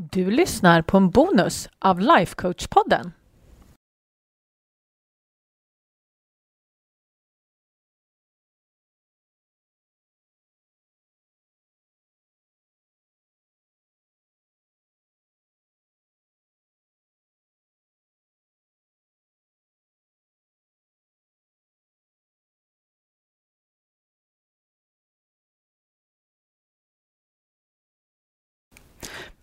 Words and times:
Du 0.00 0.30
lyssnar 0.30 0.82
på 0.82 0.96
en 0.96 1.10
bonus 1.10 1.68
av 1.78 2.00
Lifecoach-podden. 2.00 3.10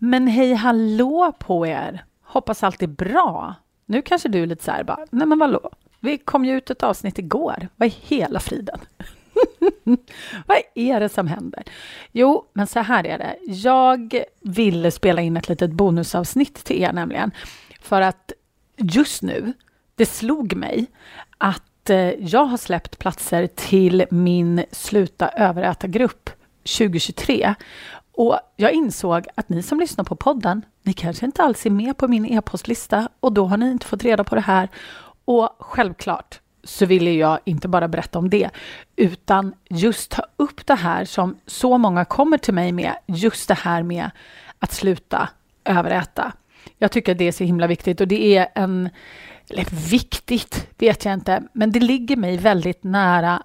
Men 0.06 0.28
hej 0.28 0.54
hallå 0.54 1.34
på 1.40 1.68
er! 1.68 2.06
Hoppas 2.22 2.64
allt 2.64 2.84
är 2.84 2.88
bra. 2.88 3.56
Nu 3.86 4.02
kanske 4.02 4.30
du 4.30 4.44
är 4.44 4.48
lite 4.48 4.64
så 4.64 4.72
här 4.72 4.84
bara, 4.84 5.06
nej 5.12 5.28
men 5.28 5.40
vadå? 5.40 5.70
vi 6.06 6.18
kom 6.18 6.46
ju 6.46 6.58
ut 6.58 6.70
ett 6.70 6.84
avsnitt 6.84 7.20
igår. 7.20 7.68
Vad 7.76 7.88
är 7.88 7.94
hela 8.02 8.40
friden? 8.40 8.80
Vad 10.46 10.58
är 10.76 11.00
det 11.00 11.10
som 11.10 11.28
händer? 11.28 11.64
Jo, 12.12 12.46
men 12.54 12.68
så 12.68 12.80
här 12.80 13.08
är 13.08 13.18
det. 13.18 13.36
Jag 13.46 14.24
ville 14.42 14.92
spela 14.92 15.22
in 15.22 15.38
ett 15.38 15.50
litet 15.50 15.72
bonusavsnitt 15.72 16.64
till 16.64 16.82
er 16.82 16.94
nämligen. 16.94 17.32
För 17.82 18.02
att 18.02 18.32
just 18.78 19.22
nu, 19.22 19.54
det 19.96 20.06
slog 20.06 20.56
mig 20.56 20.86
att 21.38 21.90
eh, 21.90 21.98
jag 22.10 22.46
har 22.46 22.58
släppt 22.58 23.00
platser 23.00 23.48
till 23.48 24.06
min 24.12 24.66
Sluta 24.72 25.30
överäta-grupp 25.30 26.30
2023. 26.78 27.56
Och 28.18 28.40
jag 28.56 28.74
insåg 28.74 29.28
att 29.36 29.50
ni 29.50 29.64
som 29.64 29.80
lyssnar 29.80 30.06
på 30.06 30.16
podden, 30.16 30.66
ni 30.84 30.94
kanske 30.94 31.26
inte 31.26 31.44
alls 31.44 31.66
är 31.66 31.70
med 31.70 31.98
på 31.98 32.08
min 32.08 32.26
e-postlista 32.26 33.10
och 33.20 33.34
då 33.34 33.46
har 33.46 33.58
ni 33.58 33.72
inte 33.72 33.86
fått 33.86 34.04
reda 34.04 34.24
på 34.24 34.36
det 34.36 34.42
här. 34.42 34.70
Och 35.26 35.50
självklart 35.60 36.40
så 36.64 36.86
ville 36.86 37.12
jag 37.12 37.40
inte 37.44 37.68
bara 37.68 37.88
berätta 37.88 38.20
om 38.20 38.30
det, 38.30 38.50
utan 38.96 39.54
just 39.70 40.12
ta 40.12 40.24
upp 40.38 40.66
det 40.68 40.76
här 40.76 41.06
som 41.06 41.36
så 41.46 41.78
många 41.78 42.06
kommer 42.06 42.38
till 42.38 42.54
mig 42.54 42.72
med, 42.72 42.96
just 43.06 43.48
det 43.48 43.54
här 43.54 43.84
med 43.84 44.10
att 44.60 44.72
sluta 44.72 45.30
överäta. 45.66 46.34
Jag 46.78 46.92
tycker 46.92 47.16
det 47.16 47.28
är 47.28 47.32
så 47.32 47.44
himla 47.44 47.68
viktigt 47.68 48.02
och 48.02 48.08
det 48.08 48.38
är 48.38 48.48
en, 48.56 48.90
eller 49.50 49.90
viktigt 49.90 50.68
vet 50.78 51.06
jag 51.06 51.14
inte, 51.14 51.44
men 51.54 51.72
det 51.72 51.80
ligger 51.80 52.16
mig 52.16 52.38
väldigt 52.38 52.84
nära 52.84 53.44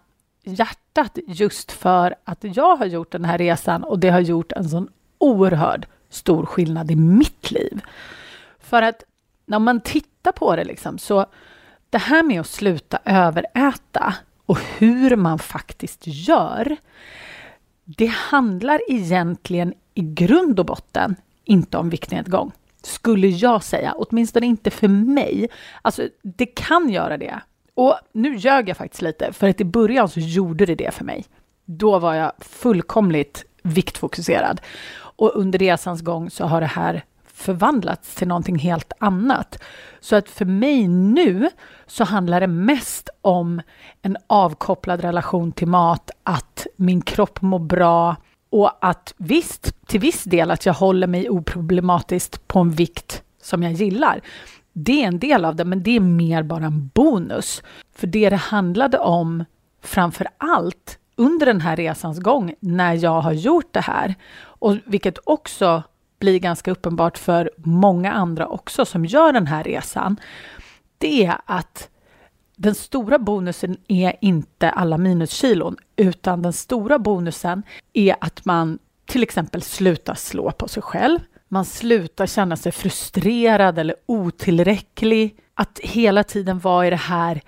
hjärtat 0.54 1.18
just 1.26 1.72
för 1.72 2.14
att 2.24 2.38
jag 2.40 2.76
har 2.76 2.86
gjort 2.86 3.12
den 3.12 3.24
här 3.24 3.38
resan 3.38 3.84
och 3.84 3.98
det 3.98 4.10
har 4.10 4.20
gjort 4.20 4.52
en 4.52 4.68
sån 4.68 4.88
oerhörd 5.18 5.86
stor 6.10 6.46
skillnad 6.46 6.90
i 6.90 6.96
mitt 6.96 7.50
liv. 7.50 7.80
För 8.60 8.82
att 8.82 9.02
när 9.46 9.58
man 9.58 9.80
tittar 9.80 10.32
på 10.32 10.56
det 10.56 10.64
liksom 10.64 10.98
så 10.98 11.26
det 11.90 11.98
här 11.98 12.22
med 12.22 12.40
att 12.40 12.46
sluta 12.46 12.98
överäta 13.04 14.14
och 14.46 14.58
hur 14.78 15.16
man 15.16 15.38
faktiskt 15.38 16.02
gör. 16.04 16.76
Det 17.84 18.06
handlar 18.06 18.80
egentligen 18.88 19.74
i 19.94 20.02
grund 20.02 20.60
och 20.60 20.66
botten 20.66 21.16
inte 21.44 21.78
om 21.78 21.90
viktnedgång 21.90 22.52
skulle 22.82 23.28
jag 23.28 23.62
säga, 23.64 23.94
åtminstone 23.96 24.46
inte 24.46 24.70
för 24.70 24.88
mig. 24.88 25.48
Alltså, 25.82 26.08
det 26.22 26.46
kan 26.46 26.88
göra 26.88 27.18
det, 27.18 27.40
och 27.74 27.98
nu 28.12 28.36
ljög 28.36 28.68
jag 28.68 28.76
faktiskt 28.76 29.02
lite, 29.02 29.32
för 29.32 29.48
att 29.48 29.60
i 29.60 29.64
början 29.64 30.08
så 30.08 30.20
gjorde 30.20 30.66
det 30.66 30.74
det 30.74 30.94
för 30.94 31.04
mig. 31.04 31.24
Då 31.64 31.98
var 31.98 32.14
jag 32.14 32.32
fullkomligt 32.38 33.44
viktfokuserad. 33.62 34.60
Och 34.96 35.32
under 35.34 35.58
resans 35.58 36.00
gång 36.00 36.30
så 36.30 36.44
har 36.44 36.60
det 36.60 36.66
här 36.66 37.04
förvandlats 37.32 38.14
till 38.14 38.28
någonting 38.28 38.58
helt 38.58 38.92
annat. 38.98 39.62
Så 40.00 40.16
att 40.16 40.28
för 40.28 40.44
mig 40.44 40.88
nu 40.88 41.50
så 41.86 42.04
handlar 42.04 42.40
det 42.40 42.46
mest 42.46 43.08
om 43.22 43.62
en 44.02 44.16
avkopplad 44.26 45.00
relation 45.00 45.52
till 45.52 45.68
mat, 45.68 46.10
att 46.22 46.66
min 46.76 47.02
kropp 47.02 47.42
mår 47.42 47.58
bra 47.58 48.16
och 48.50 48.72
att 48.80 49.14
visst, 49.16 49.86
till 49.86 50.00
viss 50.00 50.24
del 50.24 50.50
att 50.50 50.66
jag 50.66 50.74
håller 50.74 51.06
mig 51.06 51.30
oproblematiskt 51.30 52.48
på 52.48 52.58
en 52.58 52.70
vikt 52.70 53.22
som 53.42 53.62
jag 53.62 53.72
gillar. 53.72 54.20
Det 54.84 55.02
är 55.02 55.06
en 55.06 55.18
del 55.18 55.44
av 55.44 55.56
det, 55.56 55.64
men 55.64 55.82
det 55.82 55.96
är 55.96 56.00
mer 56.00 56.42
bara 56.42 56.64
en 56.64 56.90
bonus. 56.94 57.62
För 57.94 58.06
det 58.06 58.30
det 58.30 58.36
handlade 58.36 58.98
om 58.98 59.44
framför 59.82 60.28
allt 60.38 60.98
under 61.16 61.46
den 61.46 61.60
här 61.60 61.76
resans 61.76 62.18
gång 62.18 62.54
när 62.60 62.94
jag 62.94 63.20
har 63.20 63.32
gjort 63.32 63.72
det 63.72 63.80
här 63.80 64.14
och 64.42 64.76
vilket 64.84 65.18
också 65.24 65.82
blir 66.18 66.38
ganska 66.38 66.70
uppenbart 66.70 67.18
för 67.18 67.50
många 67.56 68.12
andra 68.12 68.48
också 68.48 68.84
som 68.84 69.04
gör 69.04 69.32
den 69.32 69.46
här 69.46 69.64
resan. 69.64 70.16
Det 70.98 71.24
är 71.24 71.36
att 71.44 71.88
den 72.56 72.74
stora 72.74 73.18
bonusen 73.18 73.76
är 73.88 74.16
inte 74.20 74.70
alla 74.70 74.98
minuskilon, 74.98 75.76
utan 75.96 76.42
den 76.42 76.52
stora 76.52 76.98
bonusen 76.98 77.62
är 77.92 78.16
att 78.20 78.44
man 78.44 78.78
till 79.06 79.22
exempel 79.22 79.62
slutar 79.62 80.14
slå 80.14 80.50
på 80.50 80.68
sig 80.68 80.82
själv 80.82 81.18
man 81.52 81.64
slutar 81.64 82.26
känna 82.26 82.56
sig 82.56 82.72
frustrerad 82.72 83.78
eller 83.78 83.94
otillräcklig. 84.06 85.36
Att 85.54 85.80
hela 85.82 86.24
tiden 86.24 86.58
vara 86.58 86.86
i 86.86 86.90
det 86.90 86.96
här 86.96 87.40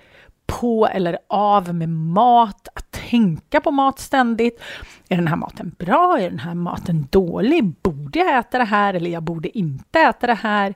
på 0.45 0.87
eller 0.87 1.17
av 1.29 1.75
med 1.75 1.89
mat, 1.89 2.67
att 2.75 2.91
tänka 2.91 3.61
på 3.61 3.71
mat 3.71 3.99
ständigt. 3.99 4.61
Är 5.09 5.15
den 5.15 5.27
här 5.27 5.35
maten 5.35 5.75
bra? 5.79 6.17
Är 6.19 6.29
den 6.29 6.39
här 6.39 6.53
maten 6.53 7.07
dålig? 7.09 7.73
Borde 7.81 8.19
jag 8.19 8.37
äta 8.37 8.57
det 8.57 8.63
här 8.63 8.93
eller 8.93 9.11
jag 9.11 9.23
borde 9.23 9.57
inte 9.57 9.99
äta 9.99 10.27
det 10.27 10.33
här? 10.33 10.73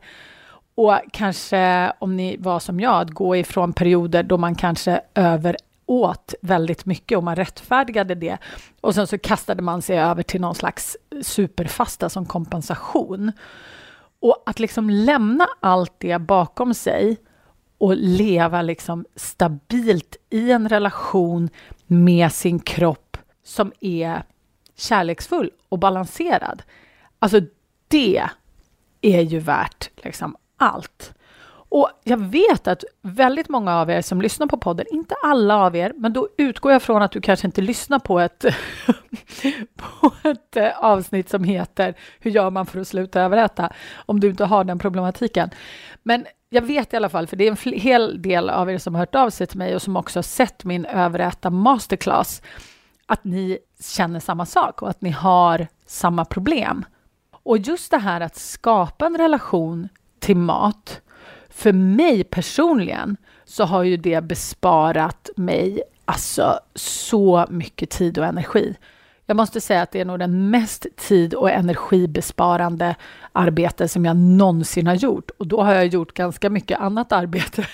Och 0.76 1.00
kanske 1.12 1.92
om 2.00 2.18
ni 2.18 2.38
var 2.38 2.60
som 2.60 2.80
jag, 2.80 3.02
att 3.02 3.12
gå 3.12 3.36
ifrån 3.36 3.74
perioder 3.74 4.24
då 4.24 4.38
man 4.38 4.56
kanske 4.56 5.02
över 5.16 5.58
åt 5.88 6.34
väldigt 6.42 6.86
mycket 6.86 7.18
och 7.18 7.24
man 7.24 7.36
rättfärdigade 7.36 8.16
det. 8.16 8.38
Och 8.82 8.96
sen 8.96 9.08
så 9.08 9.18
kastade 9.18 9.62
man 9.62 9.82
sig 9.82 10.00
över 10.00 10.24
till 10.24 10.42
någon 10.42 10.56
slags 10.56 10.98
superfasta 11.22 12.10
som 12.10 12.26
kompensation. 12.26 13.32
Och 14.20 14.44
att 14.46 14.60
liksom 14.60 14.90
lämna 14.90 15.48
allt 15.60 15.94
det 15.98 16.20
bakom 16.20 16.74
sig 16.74 17.18
och 17.78 17.96
leva 17.98 18.62
liksom 18.62 19.06
stabilt 19.16 20.16
i 20.30 20.52
en 20.52 20.70
relation 20.70 21.50
med 21.88 22.32
sin 22.32 22.60
kropp 22.60 23.18
som 23.44 23.72
är 23.80 24.24
kärleksfull 24.76 25.52
och 25.70 25.80
balanserad. 25.80 26.64
Alltså 27.20 27.42
det 27.88 28.24
är 29.02 29.22
ju 29.22 29.40
värt 29.40 29.90
liksom 30.04 30.36
allt. 30.58 31.14
Och 31.70 31.90
jag 32.04 32.18
vet 32.18 32.68
att 32.68 32.84
väldigt 33.02 33.50
många 33.50 33.76
av 33.76 33.90
er 33.90 34.02
som 34.02 34.22
lyssnar 34.22 34.48
på 34.48 34.58
podden, 34.58 34.86
inte 34.92 35.16
alla 35.24 35.56
av 35.56 35.76
er, 35.76 35.94
men 35.96 36.14
då 36.14 36.28
utgår 36.38 36.72
jag 36.72 36.82
från 36.82 37.02
att 37.02 37.12
du 37.12 37.22
kanske 37.22 37.48
inte 37.48 37.62
lyssnar 37.62 38.00
på 38.00 38.20
ett, 38.20 38.46
på 39.76 40.12
ett 40.24 40.58
eh, 40.58 40.80
avsnitt 40.80 41.30
som 41.30 41.44
heter 41.44 41.96
Hur 42.20 42.32
gör 42.32 42.50
man 42.50 42.66
för 42.66 42.80
att 42.80 42.88
sluta 42.88 43.22
överäta? 43.22 43.74
Om 44.06 44.20
du 44.20 44.30
inte 44.30 44.46
har 44.46 44.64
den 44.64 44.80
problematiken. 44.80 45.50
Men 46.04 46.26
jag 46.50 46.62
vet 46.62 46.94
i 46.94 46.96
alla 46.96 47.10
fall, 47.10 47.28
för 47.28 47.36
det 47.36 47.48
är 47.48 47.52
en 47.52 47.80
hel 47.80 48.22
del 48.22 48.50
av 48.50 48.72
er 48.72 48.78
som 48.78 48.96
har 48.96 49.00
hört 49.00 49.16
av 49.16 49.30
sig 49.30 49.48
till 49.48 49.58
mig 49.58 49.76
och 49.76 49.82
som 49.82 49.98
också 49.98 50.18
har 50.18 50.24
sett 50.24 50.64
min 50.64 50.86
överäta 50.86 51.50
masterclass, 51.50 52.42
att 53.06 53.24
ni 53.24 53.58
känner 53.84 54.20
samma 54.20 54.46
sak 54.46 54.82
och 54.82 54.90
att 54.90 55.02
ni 55.02 55.10
har 55.10 55.68
samma 55.86 56.26
problem. 56.26 56.86
Och 57.32 57.58
just 57.58 57.92
det 57.92 57.98
här 57.98 58.22
att 58.22 58.36
skapa 58.36 59.06
en 59.06 59.18
relation 59.18 59.90
till 60.20 60.38
mat 60.38 61.02
för 61.58 61.74
mig 61.74 62.24
personligen 62.24 63.18
så 63.46 63.64
har 63.64 63.84
ju 63.84 63.98
det 63.98 64.24
besparat 64.24 65.30
mig 65.36 65.82
alltså 66.06 66.60
så 66.76 67.46
mycket 67.50 67.90
tid 67.90 68.18
och 68.18 68.26
energi. 68.26 68.76
Jag 69.26 69.38
måste 69.38 69.62
säga 69.62 69.82
att 69.82 69.92
det 69.92 70.00
är 70.00 70.06
nog 70.06 70.20
den 70.20 70.50
mest 70.50 70.86
tid 70.96 71.34
och 71.34 71.52
energibesparande 71.52 72.96
arbete 73.32 73.88
som 73.88 74.06
jag 74.06 74.18
någonsin 74.18 74.88
har 74.88 74.96
gjort. 74.96 75.30
Och 75.38 75.48
då 75.48 75.62
har 75.62 75.74
jag 75.74 75.88
gjort 75.88 76.14
ganska 76.14 76.50
mycket 76.50 76.80
annat 76.80 77.12
arbete 77.12 77.68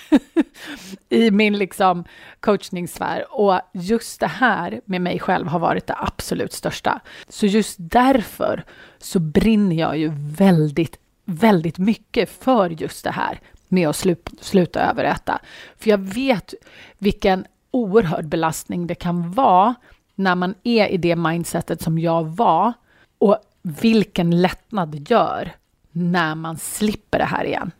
i 1.08 1.30
min 1.30 1.58
liksom 1.58 2.04
coachningssfär. 2.40 3.24
Och 3.30 3.60
just 3.72 4.20
det 4.20 4.26
här 4.26 4.80
med 4.84 5.00
mig 5.00 5.18
själv 5.18 5.46
har 5.46 5.58
varit 5.58 5.86
det 5.86 5.96
absolut 5.98 6.52
största. 6.52 7.00
Så 7.28 7.46
just 7.46 7.76
därför 7.78 8.64
så 8.98 9.18
brinner 9.18 9.76
jag 9.76 9.98
ju 9.98 10.12
väldigt, 10.16 10.98
väldigt 11.24 11.78
mycket 11.78 12.30
för 12.30 12.70
just 12.70 13.04
det 13.04 13.10
här 13.10 13.40
med 13.74 13.88
att 13.88 13.96
slu 13.96 14.16
sluta 14.40 14.80
överäta. 14.80 15.40
För 15.78 15.90
jag 15.90 15.98
vet 15.98 16.54
vilken 16.98 17.46
oerhörd 17.70 18.28
belastning 18.28 18.86
det 18.86 18.94
kan 18.94 19.32
vara 19.32 19.74
när 20.14 20.34
man 20.34 20.54
är 20.62 20.88
i 20.88 20.96
det 20.96 21.16
mindsetet 21.16 21.82
som 21.82 21.98
jag 21.98 22.24
var 22.24 22.72
och 23.18 23.38
vilken 23.62 24.42
lättnad 24.42 24.88
det 24.88 25.10
gör 25.10 25.52
när 25.92 26.34
man 26.34 26.58
slipper 26.58 27.18
det 27.18 27.24
här 27.24 27.44
igen. 27.44 27.70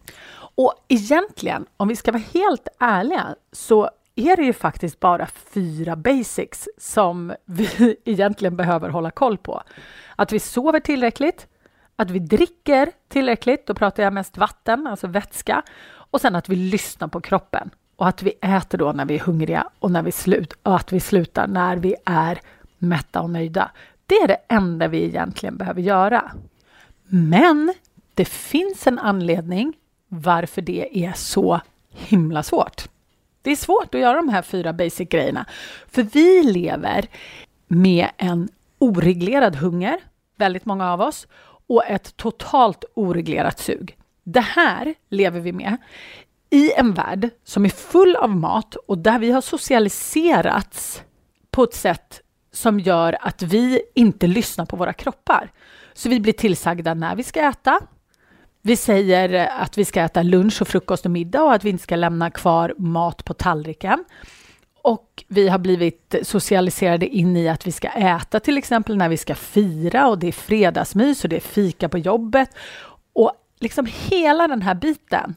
Och 0.56 0.74
egentligen, 0.88 1.66
om 1.76 1.88
vi 1.88 1.96
ska 1.96 2.12
vara 2.12 2.22
helt 2.34 2.68
ärliga, 2.78 3.34
så 3.52 3.90
är 4.14 4.36
det 4.36 4.42
ju 4.42 4.52
faktiskt 4.52 5.00
bara 5.00 5.26
fyra 5.26 5.96
basics 5.96 6.68
som 6.78 7.34
vi 7.44 7.96
egentligen 8.04 8.56
behöver 8.56 8.88
hålla 8.88 9.10
koll 9.10 9.38
på. 9.38 9.62
Att 10.16 10.32
vi 10.32 10.40
sover 10.40 10.80
tillräckligt, 10.80 11.46
att 11.96 12.10
vi 12.10 12.18
dricker 12.18 12.92
tillräckligt, 13.08 13.66
då 13.66 13.74
pratar 13.74 14.02
jag 14.02 14.12
mest 14.12 14.38
vatten, 14.38 14.86
alltså 14.86 15.06
vätska, 15.06 15.62
och 16.10 16.20
sen 16.20 16.34
att 16.34 16.48
vi 16.48 16.56
lyssnar 16.56 17.08
på 17.08 17.20
kroppen 17.20 17.70
och 17.96 18.08
att 18.08 18.22
vi 18.22 18.30
äter 18.40 18.78
då 18.78 18.92
när 18.92 19.04
vi 19.04 19.14
är 19.14 19.20
hungriga 19.20 19.68
och, 19.78 19.90
när 19.90 20.02
vi 20.02 20.12
slut, 20.12 20.52
och 20.62 20.76
att 20.76 20.92
vi 20.92 21.00
slutar 21.00 21.46
när 21.46 21.76
vi 21.76 21.94
är 22.04 22.40
mätta 22.78 23.20
och 23.20 23.30
nöjda. 23.30 23.70
Det 24.06 24.14
är 24.14 24.28
det 24.28 24.38
enda 24.48 24.88
vi 24.88 25.04
egentligen 25.04 25.56
behöver 25.56 25.80
göra. 25.80 26.32
Men 27.08 27.74
det 28.14 28.24
finns 28.24 28.86
en 28.86 28.98
anledning 28.98 29.72
varför 30.08 30.62
det 30.62 31.04
är 31.04 31.12
så 31.12 31.60
himla 31.90 32.42
svårt. 32.42 32.88
Det 33.42 33.50
är 33.50 33.56
svårt 33.56 33.94
att 33.94 34.00
göra 34.00 34.16
de 34.16 34.28
här 34.28 34.42
fyra 34.42 34.72
basic 34.72 35.08
grejerna, 35.08 35.46
för 35.88 36.02
vi 36.02 36.42
lever 36.42 37.06
med 37.66 38.08
en 38.16 38.48
oreglerad 38.78 39.56
hunger, 39.56 40.00
väldigt 40.36 40.64
många 40.64 40.92
av 40.92 41.00
oss, 41.00 41.26
och 41.68 41.86
ett 41.86 42.16
totalt 42.16 42.84
oreglerat 42.94 43.58
sug. 43.58 43.96
Det 44.24 44.40
här 44.40 44.94
lever 45.10 45.40
vi 45.40 45.52
med 45.52 45.76
i 46.50 46.72
en 46.72 46.94
värld 46.94 47.30
som 47.44 47.64
är 47.64 47.68
full 47.68 48.16
av 48.16 48.30
mat 48.30 48.74
och 48.74 48.98
där 48.98 49.18
vi 49.18 49.30
har 49.30 49.40
socialiserats 49.40 51.02
på 51.50 51.62
ett 51.64 51.74
sätt 51.74 52.20
som 52.52 52.80
gör 52.80 53.16
att 53.20 53.42
vi 53.42 53.82
inte 53.94 54.26
lyssnar 54.26 54.66
på 54.66 54.76
våra 54.76 54.92
kroppar. 54.92 55.52
Så 55.94 56.08
vi 56.08 56.20
blir 56.20 56.32
tillsagda 56.32 56.94
när 56.94 57.16
vi 57.16 57.22
ska 57.22 57.40
äta. 57.40 57.80
Vi 58.62 58.76
säger 58.76 59.48
att 59.60 59.78
vi 59.78 59.84
ska 59.84 60.00
äta 60.00 60.22
lunch 60.22 60.62
och 60.62 60.68
frukost 60.68 61.04
och 61.04 61.10
middag 61.10 61.42
och 61.42 61.52
att 61.52 61.64
vi 61.64 61.70
inte 61.70 61.82
ska 61.82 61.96
lämna 61.96 62.30
kvar 62.30 62.74
mat 62.78 63.24
på 63.24 63.34
tallriken. 63.34 64.04
Och 64.84 65.24
vi 65.28 65.48
har 65.48 65.58
blivit 65.58 66.14
socialiserade 66.22 67.06
in 67.06 67.36
i 67.36 67.48
att 67.48 67.66
vi 67.66 67.72
ska 67.72 67.88
äta 67.88 68.40
till 68.40 68.58
exempel 68.58 68.96
när 68.96 69.08
vi 69.08 69.16
ska 69.16 69.34
fira 69.34 70.08
och 70.08 70.18
det 70.18 70.28
är 70.28 70.32
fredagsmys 70.32 71.24
och 71.24 71.30
det 71.30 71.36
är 71.36 71.40
fika 71.40 71.88
på 71.88 71.98
jobbet. 71.98 72.50
Och 73.12 73.32
liksom 73.60 73.86
hela 74.10 74.48
den 74.48 74.62
här 74.62 74.74
biten 74.74 75.34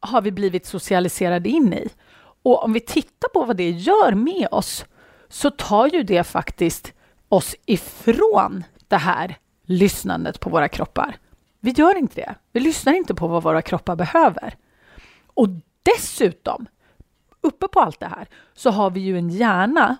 har 0.00 0.22
vi 0.22 0.32
blivit 0.32 0.66
socialiserade 0.66 1.48
in 1.48 1.72
i. 1.72 1.88
Och 2.42 2.64
om 2.64 2.72
vi 2.72 2.80
tittar 2.80 3.28
på 3.28 3.44
vad 3.44 3.56
det 3.56 3.70
gör 3.70 4.14
med 4.14 4.48
oss 4.50 4.84
så 5.28 5.50
tar 5.50 5.88
ju 5.88 6.02
det 6.02 6.24
faktiskt 6.24 6.92
oss 7.28 7.54
ifrån 7.66 8.64
det 8.88 8.96
här 8.96 9.36
lyssnandet 9.66 10.40
på 10.40 10.50
våra 10.50 10.68
kroppar. 10.68 11.16
Vi 11.60 11.70
gör 11.70 11.98
inte 11.98 12.20
det. 12.20 12.34
Vi 12.52 12.60
lyssnar 12.60 12.92
inte 12.92 13.14
på 13.14 13.26
vad 13.26 13.42
våra 13.42 13.62
kroppar 13.62 13.96
behöver. 13.96 14.54
Och 15.26 15.48
dessutom, 15.82 16.66
uppe 17.42 17.68
på 17.68 17.80
allt 17.80 18.00
det 18.00 18.06
här, 18.06 18.28
så 18.54 18.70
har 18.70 18.90
vi 18.90 19.00
ju 19.00 19.18
en 19.18 19.30
hjärna 19.30 19.96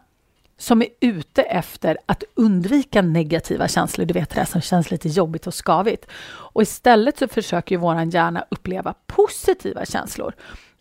som 0.56 0.82
är 0.82 0.88
ute 1.00 1.42
efter 1.42 1.98
att 2.06 2.24
undvika 2.34 3.02
negativa 3.02 3.68
känslor. 3.68 4.06
Du 4.06 4.14
vet 4.14 4.30
det 4.30 4.40
där 4.40 4.44
som 4.44 4.60
känns 4.60 4.90
lite 4.90 5.08
jobbigt 5.08 5.46
och 5.46 5.54
skavigt. 5.54 6.06
Och 6.24 6.62
istället 6.62 7.18
så 7.18 7.28
försöker 7.28 7.74
ju 7.74 7.80
vår 7.80 8.14
hjärna 8.14 8.44
uppleva 8.50 8.94
positiva 9.06 9.84
känslor. 9.84 10.34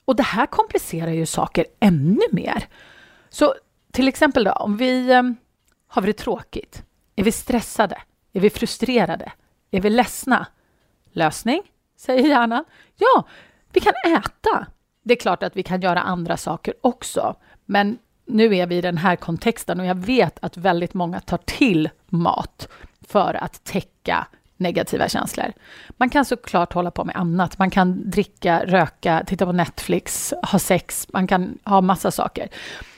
Och 0.05 0.15
det 0.15 0.23
här 0.23 0.45
komplicerar 0.45 1.11
ju 1.11 1.25
saker 1.25 1.65
ännu 1.79 2.21
mer. 2.31 2.67
Så 3.29 3.55
till 3.91 4.07
exempel 4.07 4.43
då, 4.43 4.51
om 4.51 4.77
vi 4.77 5.11
eh, 5.11 5.23
har 5.87 6.01
det 6.01 6.13
tråkigt, 6.13 6.83
är 7.15 7.23
vi 7.23 7.31
stressade, 7.31 8.01
är 8.33 8.39
vi 8.39 8.49
frustrerade, 8.49 9.31
är 9.71 9.81
vi 9.81 9.89
ledsna? 9.89 10.47
Lösning, 11.11 11.61
säger 11.97 12.29
hjärnan. 12.29 12.65
Ja, 12.97 13.27
vi 13.73 13.79
kan 13.79 13.93
äta. 14.07 14.67
Det 15.03 15.13
är 15.13 15.17
klart 15.17 15.43
att 15.43 15.55
vi 15.55 15.63
kan 15.63 15.81
göra 15.81 16.01
andra 16.01 16.37
saker 16.37 16.73
också, 16.81 17.35
men 17.65 17.97
nu 18.25 18.55
är 18.55 18.67
vi 18.67 18.75
i 18.75 18.81
den 18.81 18.97
här 18.97 19.15
kontexten 19.15 19.79
och 19.79 19.85
jag 19.85 19.95
vet 19.95 20.37
att 20.41 20.57
väldigt 20.57 20.93
många 20.93 21.19
tar 21.19 21.37
till 21.37 21.89
mat 22.07 22.67
för 23.07 23.33
att 23.33 23.63
täcka 23.63 24.27
negativa 24.57 25.09
känslor. 25.09 25.53
Man 25.89 26.09
kan 26.09 26.25
såklart 26.25 26.73
hålla 26.73 26.91
på 26.91 27.03
med 27.03 27.15
annat. 27.15 27.57
Man 27.57 27.69
kan 27.69 28.09
dricka, 28.09 28.65
röka, 28.65 29.23
titta 29.27 29.45
på 29.45 29.51
Netflix, 29.51 30.33
ha 30.51 30.59
sex, 30.59 31.07
man 31.13 31.27
kan 31.27 31.57
ha 31.63 31.81
massa 31.81 32.11
saker. 32.11 32.49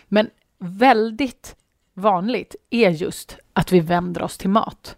Men 0.08 0.30
väldigt 0.60 1.56
vanligt 1.94 2.56
är 2.70 2.90
just 2.90 3.38
att 3.54 3.72
vi 3.72 3.80
vänder 3.80 4.22
oss 4.22 4.38
till 4.38 4.50
mat. 4.50 4.96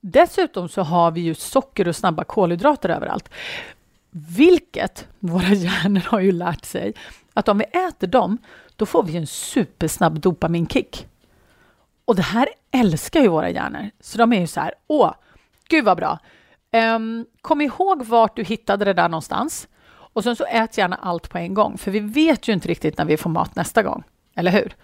Dessutom 0.00 0.68
så 0.68 0.82
har 0.82 1.10
vi 1.10 1.20
ju 1.20 1.34
socker 1.34 1.88
och 1.88 1.96
snabba 1.96 2.24
kolhydrater 2.24 2.88
överallt. 2.88 3.28
Vilket 4.18 5.08
våra 5.18 5.48
hjärnor 5.54 6.00
har 6.00 6.20
ju 6.20 6.32
lärt 6.32 6.64
sig 6.64 6.94
att 7.34 7.48
om 7.48 7.58
vi 7.58 7.64
äter 7.64 8.06
dem, 8.06 8.38
då 8.76 8.86
får 8.86 9.02
vi 9.02 9.16
en 9.16 9.26
supersnabb 9.26 10.20
dopaminkick. 10.20 11.06
Och 12.04 12.16
det 12.16 12.22
här 12.22 12.48
älskar 12.70 13.20
ju 13.20 13.28
våra 13.28 13.50
hjärnor. 13.50 13.90
Så 14.00 14.18
de 14.18 14.32
är 14.32 14.40
ju 14.40 14.46
så 14.46 14.60
här, 14.60 14.74
åh, 14.86 15.12
gud 15.68 15.84
vad 15.84 15.96
bra. 15.96 16.18
Um, 16.72 17.26
kom 17.40 17.60
ihåg 17.60 18.06
vart 18.06 18.36
du 18.36 18.44
hittade 18.44 18.84
det 18.84 18.92
där 18.92 19.08
någonstans. 19.08 19.68
Och 19.88 20.22
sen 20.22 20.36
så 20.36 20.44
ät 20.44 20.78
gärna 20.78 20.96
allt 20.96 21.30
på 21.30 21.38
en 21.38 21.54
gång, 21.54 21.78
för 21.78 21.90
vi 21.90 22.00
vet 22.00 22.48
ju 22.48 22.52
inte 22.52 22.68
riktigt 22.68 22.98
när 22.98 23.04
vi 23.04 23.16
får 23.16 23.30
mat 23.30 23.56
nästa 23.56 23.82
gång. 23.82 24.02
Eller 24.34 24.50
hur? 24.50 24.74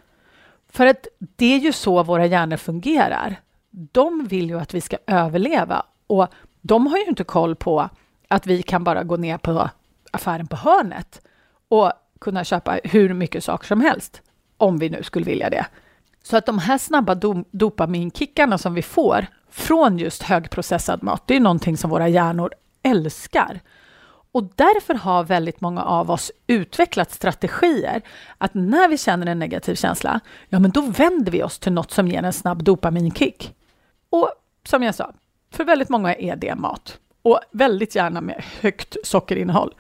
För 0.69 0.87
att 0.87 1.07
det 1.19 1.55
är 1.55 1.59
ju 1.59 1.73
så 1.73 2.03
våra 2.03 2.27
hjärnor 2.27 2.57
fungerar. 2.57 3.41
De 3.71 4.27
vill 4.27 4.49
ju 4.49 4.61
att 4.61 4.75
vi 4.75 4.81
ska 4.81 4.97
överleva 5.07 5.87
och 6.07 6.29
de 6.61 6.87
har 6.87 6.99
ju 6.99 7.05
inte 7.05 7.25
koll 7.25 7.57
på 7.57 7.91
att 8.33 8.47
vi 8.47 8.63
kan 8.63 8.85
bara 8.85 9.05
gå 9.05 9.17
ner 9.17 9.39
på 9.39 9.71
affären 10.11 10.47
på 10.47 10.57
hörnet 10.57 11.21
och 11.69 11.93
kunna 12.21 12.45
köpa 12.45 12.79
hur 12.85 13.15
mycket 13.15 13.45
saker 13.45 13.67
som 13.67 13.81
helst, 13.81 14.23
om 14.57 14.79
vi 14.79 14.91
nu 14.91 15.03
skulle 15.03 15.25
vilja 15.25 15.51
det. 15.51 15.67
Så 16.23 16.37
att 16.37 16.47
de 16.47 16.59
här 16.59 16.79
snabba 16.79 17.15
do 17.15 17.45
dopaminkickarna 17.51 18.59
som 18.59 18.75
vi 18.75 18.83
får 18.83 19.27
från 19.51 19.99
just 19.99 20.23
högprocessad 20.23 21.03
mat, 21.03 21.23
det 21.27 21.37
är 21.37 21.41
någonting 21.41 21.77
som 21.77 21.91
våra 21.91 22.09
hjärnor 22.09 22.53
älskar. 22.83 23.61
Och 24.33 24.45
därför 24.55 24.95
har 24.95 25.25
väldigt 25.25 25.61
många 25.61 25.83
av 25.83 26.11
oss 26.11 26.33
utvecklat 26.47 27.11
strategier 27.11 28.03
att 28.39 28.55
när 28.55 28.89
vi 28.89 28.99
känner 28.99 29.27
en 29.27 29.39
negativ 29.39 29.75
känsla, 29.75 30.21
ja 30.49 30.59
men 30.59 30.71
då 30.71 30.81
vänder 30.81 31.33
vi 31.33 31.43
oss 31.43 31.59
till 31.59 31.73
något 31.73 31.91
som 31.91 32.09
ger 32.09 32.23
en 32.23 32.33
snabb 32.33 32.63
dopaminkick. 32.63 33.55
Och 34.11 34.29
som 34.69 34.83
jag 34.83 34.95
sa, 34.95 35.13
för 35.51 35.65
väldigt 35.65 35.89
många 35.89 36.15
är 36.15 36.37
det 36.37 36.55
mat. 36.55 36.99
Och 37.23 37.41
väldigt 37.51 37.95
gärna 37.95 38.21
med 38.21 38.45
högt 38.61 38.97
sockerinnehåll. 39.05 39.75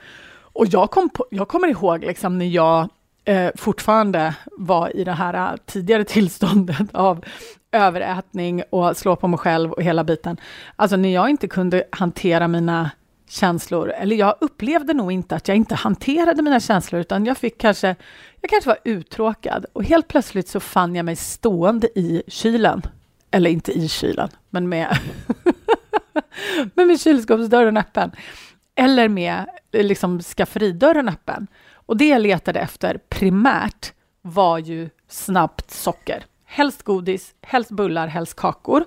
Och 0.52 0.66
jag, 0.66 0.90
kom 0.90 1.10
på, 1.10 1.26
jag 1.30 1.48
kommer 1.48 1.68
ihåg 1.68 2.04
liksom 2.04 2.38
när 2.38 2.46
jag 2.46 2.88
eh, 3.24 3.50
fortfarande 3.56 4.34
var 4.52 4.96
i 4.96 5.04
det 5.04 5.12
här 5.12 5.52
eh, 5.52 5.56
tidigare 5.66 6.04
tillståndet 6.14 6.94
av 6.94 7.24
överätning 7.72 8.62
och 8.70 8.96
slå 8.96 9.16
på 9.16 9.28
mig 9.28 9.38
själv 9.38 9.72
och 9.72 9.82
hela 9.82 10.04
biten. 10.04 10.36
Alltså 10.76 10.96
när 10.96 11.14
jag 11.14 11.30
inte 11.30 11.48
kunde 11.48 11.84
hantera 11.90 12.48
mina 12.48 12.90
känslor, 13.28 13.90
eller 13.90 14.16
jag 14.16 14.34
upplevde 14.40 14.94
nog 14.94 15.12
inte 15.12 15.36
att 15.36 15.48
jag 15.48 15.56
inte 15.56 15.74
hanterade 15.74 16.42
mina 16.42 16.60
känslor, 16.60 17.00
utan 17.00 17.24
jag 17.26 17.38
fick 17.38 17.58
kanske, 17.58 17.96
jag 18.40 18.50
kanske 18.50 18.68
var 18.68 18.78
uttråkad 18.84 19.66
och 19.72 19.84
helt 19.84 20.08
plötsligt 20.08 20.48
så 20.48 20.60
fann 20.60 20.94
jag 20.94 21.04
mig 21.04 21.16
stående 21.16 21.98
i 21.98 22.22
kylen. 22.26 22.82
Eller 23.30 23.50
inte 23.50 23.72
i 23.72 23.88
kylen, 23.88 24.28
men 24.50 24.68
med, 24.68 24.98
men 26.74 26.86
med 26.88 27.00
kylskåpsdörren 27.00 27.76
öppen. 27.76 28.12
Eller 28.74 29.08
med 29.08 29.46
liksom 29.72 30.20
skafferidörren 30.20 31.08
öppen. 31.08 31.46
Och 31.72 31.96
det 31.96 32.08
jag 32.08 32.22
letade 32.22 32.60
efter 32.60 32.98
primärt 33.08 33.92
var 34.22 34.58
ju 34.58 34.90
snabbt 35.08 35.70
socker. 35.70 36.24
Helst 36.44 36.82
godis, 36.82 37.34
helst 37.42 37.70
bullar, 37.70 38.06
helst 38.06 38.36
kakor. 38.36 38.84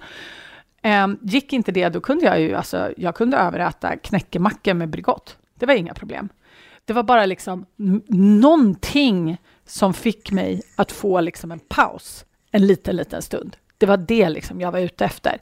Ehm, 0.82 1.20
gick 1.22 1.54
inte 1.54 1.72
det, 1.72 1.90
då 1.90 2.02
kunde 2.02 2.26
jag 2.26 2.42
ju 2.42 2.56
alltså, 2.56 2.92
jag 2.98 3.16
kunde 3.16 3.38
överäta 3.38 3.98
knäckemackor 3.98 4.74
med 4.74 4.90
Bregott. 4.90 5.38
Det 5.60 5.66
var 5.66 5.74
inga 5.74 5.94
problem. 5.94 6.30
Det 6.86 6.94
var 6.94 7.04
bara 7.04 7.26
liksom 7.26 7.66
någonting 8.08 9.38
som 9.66 9.94
fick 9.94 10.32
mig 10.32 10.62
att 10.76 10.92
få 10.92 11.22
liksom 11.22 11.52
en 11.52 11.60
paus 11.60 12.26
en 12.56 12.68
liten, 12.68 12.96
liten 12.96 13.22
stund. 13.22 13.58
Det 13.78 13.86
var 13.86 13.98
det 13.98 14.30
liksom 14.30 14.62
jag 14.62 14.72
var 14.72 14.80
ute 14.80 15.06
efter. 15.06 15.42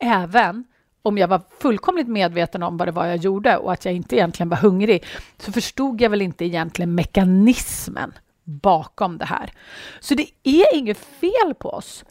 Även 0.00 0.64
om 1.02 1.18
jag 1.18 1.28
var 1.28 1.42
fullkomligt 1.60 2.08
medveten 2.08 2.62
om 2.62 2.76
vad 2.76 2.88
det 2.88 2.92
var 2.92 3.06
jag 3.06 3.16
gjorde 3.16 3.56
och 3.56 3.72
att 3.72 3.84
jag 3.84 3.94
inte 3.94 4.16
egentligen 4.16 4.48
var 4.48 4.56
hungrig, 4.56 5.04
så 5.38 5.52
förstod 5.52 6.00
jag 6.00 6.10
väl 6.10 6.22
inte 6.22 6.44
egentligen 6.44 6.94
mekanismen 6.94 8.12
bakom 8.44 9.18
det 9.18 9.24
här. 9.24 9.52
Så 10.00 10.14
det 10.14 10.26
är 10.42 10.76
inget 10.76 10.98
fel 10.98 11.54
på 11.58 11.70
oss, 11.70 12.04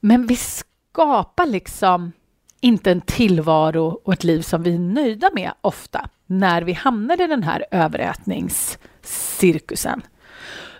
men 0.00 0.26
vi 0.26 0.36
skapar 0.36 1.46
liksom 1.46 2.12
inte 2.60 2.90
en 2.90 3.00
tillvaro 3.00 4.00
och 4.04 4.12
ett 4.12 4.24
liv 4.24 4.42
som 4.42 4.62
vi 4.62 4.74
är 4.74 4.78
nöjda 4.78 5.30
med 5.34 5.52
ofta 5.60 6.08
när 6.26 6.62
vi 6.62 6.72
hamnar 6.72 7.20
i 7.20 7.26
den 7.26 7.42
här 7.42 7.64
överätningscirkusen. 7.70 10.02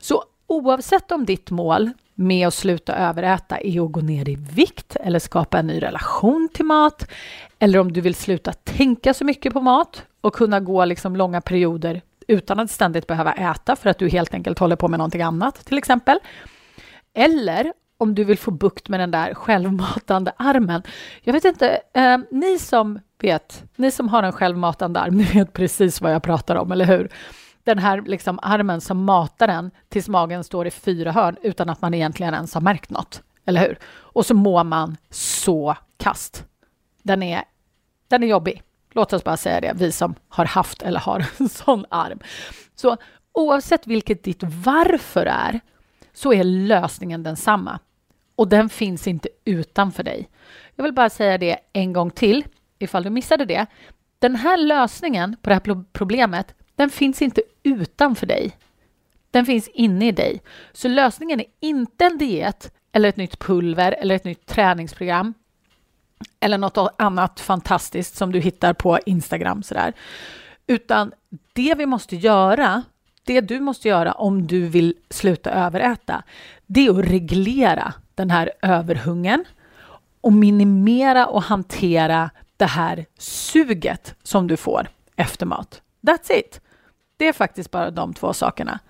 Så 0.00 0.25
oavsett 0.47 1.12
om 1.12 1.25
ditt 1.25 1.50
mål 1.50 1.90
med 2.14 2.49
att 2.49 2.54
sluta 2.54 2.95
överäta 2.95 3.59
är 3.59 3.85
att 3.85 3.92
gå 3.92 4.00
ner 4.00 4.28
i 4.28 4.37
vikt 4.37 4.97
eller 4.97 5.19
skapa 5.19 5.59
en 5.59 5.66
ny 5.66 5.83
relation 5.83 6.49
till 6.52 6.64
mat 6.64 7.11
eller 7.59 7.78
om 7.78 7.92
du 7.92 8.00
vill 8.00 8.14
sluta 8.14 8.52
tänka 8.52 9.14
så 9.14 9.25
mycket 9.25 9.52
på 9.52 9.61
mat 9.61 10.04
och 10.21 10.35
kunna 10.35 10.61
gå 10.61 10.85
liksom 10.85 11.16
långa 11.16 11.40
perioder 11.40 12.02
utan 12.28 12.61
att 12.61 12.71
ständigt 12.71 13.07
behöva 13.07 13.33
äta 13.33 13.76
för 13.76 13.90
att 13.90 13.99
du 13.99 14.09
helt 14.09 14.35
enkelt 14.35 14.59
håller 14.59 14.76
på 14.76 14.88
med 14.88 14.99
någonting 14.99 15.23
annat 15.23 15.54
till 15.64 15.78
exempel. 15.78 16.19
Eller 17.14 17.73
om 17.99 18.14
du 18.14 18.25
vill 18.25 18.38
få 18.38 18.50
bukt 18.50 18.88
med 18.88 19.00
den 19.00 19.11
där 19.11 19.35
självmatande 19.35 20.33
armen. 20.37 20.83
Jag 21.23 21.33
vet 21.33 21.45
inte, 21.45 21.81
eh, 21.95 22.19
ni 22.31 22.59
som 22.59 23.00
vet, 23.21 23.64
ni 23.76 23.90
som 23.90 24.09
har 24.09 24.23
en 24.23 24.33
självmatande 24.33 25.00
arm, 25.00 25.16
ni 25.16 25.25
vet 25.25 25.52
precis 25.52 26.00
vad 26.00 26.12
jag 26.12 26.23
pratar 26.23 26.57
om, 26.57 26.73
eller 26.73 26.85
hur? 26.85 27.09
Den 27.64 27.78
här 27.78 28.02
liksom 28.07 28.38
armen 28.42 28.81
som 28.81 29.04
matar 29.04 29.47
den 29.47 29.71
tills 29.88 30.09
magen 30.09 30.45
står 30.45 30.66
i 30.66 30.71
fyra 30.71 31.12
hörn 31.12 31.37
utan 31.42 31.71
att 31.71 31.83
man 31.83 31.95
egentligen 31.95 32.35
ens 32.35 32.54
har 32.54 32.61
märkt 32.61 32.90
något, 32.90 33.23
eller 33.45 33.61
hur? 33.61 33.78
Och 33.87 34.26
så 34.26 34.35
mår 34.35 34.64
man 34.64 34.97
så 35.11 35.76
kast. 35.97 36.45
Den 37.02 37.23
är, 37.23 37.45
den 38.09 38.23
är 38.23 38.26
jobbig. 38.26 38.62
Låt 38.92 39.12
oss 39.12 39.25
bara 39.25 39.37
säga 39.37 39.61
det, 39.61 39.73
vi 39.76 39.92
som 39.92 40.14
har 40.28 40.45
haft 40.45 40.83
eller 40.83 41.00
har 41.00 41.26
en 41.38 41.49
sån 41.49 41.85
arm. 41.88 42.19
Så 42.75 42.97
oavsett 43.33 43.87
vilket 43.87 44.25
ditt 44.25 44.42
varför 44.42 45.26
är, 45.26 45.61
så 46.12 46.33
är 46.33 46.45
lösningen 46.45 47.23
densamma. 47.23 47.78
Och 48.37 48.49
den 48.49 48.69
finns 48.69 49.07
inte 49.07 49.28
utanför 49.45 50.02
dig. 50.02 50.28
Jag 50.76 50.85
vill 50.85 50.92
bara 50.92 51.11
säga 51.11 51.38
det 51.38 51.59
en 51.73 51.92
gång 51.92 52.11
till, 52.11 52.45
ifall 52.78 53.02
du 53.02 53.11
missade 53.11 53.45
det. 53.45 53.66
Den 54.19 54.37
här 54.37 54.57
lösningen 54.57 55.37
på 55.42 55.50
det 55.50 55.54
här 55.54 55.85
problemet, 55.92 56.54
den 56.76 56.90
finns 56.90 57.22
inte 57.22 57.42
utanför 57.62 58.26
dig. 58.26 58.56
Den 59.30 59.46
finns 59.46 59.68
inne 59.68 60.08
i 60.08 60.12
dig. 60.12 60.42
Så 60.72 60.88
lösningen 60.88 61.40
är 61.40 61.46
inte 61.60 62.04
en 62.04 62.18
diet 62.18 62.72
eller 62.92 63.08
ett 63.08 63.16
nytt 63.16 63.38
pulver 63.38 63.92
eller 63.92 64.14
ett 64.14 64.24
nytt 64.24 64.46
träningsprogram 64.46 65.34
eller 66.40 66.58
något 66.58 66.94
annat 66.98 67.40
fantastiskt 67.40 68.16
som 68.16 68.32
du 68.32 68.40
hittar 68.40 68.72
på 68.72 68.98
Instagram 69.06 69.62
sådär. 69.62 69.92
Utan 70.66 71.12
det 71.52 71.74
vi 71.78 71.86
måste 71.86 72.16
göra, 72.16 72.82
det 73.24 73.40
du 73.40 73.60
måste 73.60 73.88
göra 73.88 74.12
om 74.12 74.46
du 74.46 74.66
vill 74.68 74.94
sluta 75.10 75.50
överäta, 75.50 76.22
det 76.66 76.86
är 76.86 76.90
att 76.90 77.10
reglera 77.10 77.94
den 78.14 78.30
här 78.30 78.52
överhungern 78.62 79.44
och 80.20 80.32
minimera 80.32 81.26
och 81.26 81.42
hantera 81.42 82.30
det 82.56 82.66
här 82.66 83.06
suget 83.18 84.14
som 84.22 84.46
du 84.46 84.56
får 84.56 84.88
efter 85.16 85.46
mat. 85.46 85.82
That's 86.02 86.32
it. 86.32 86.61
Det 87.16 87.28
är 87.28 87.32
faktiskt 87.32 87.71
bara 87.71 87.90
de 87.90 88.14
två 88.14 88.32
sakerna. 88.32 88.80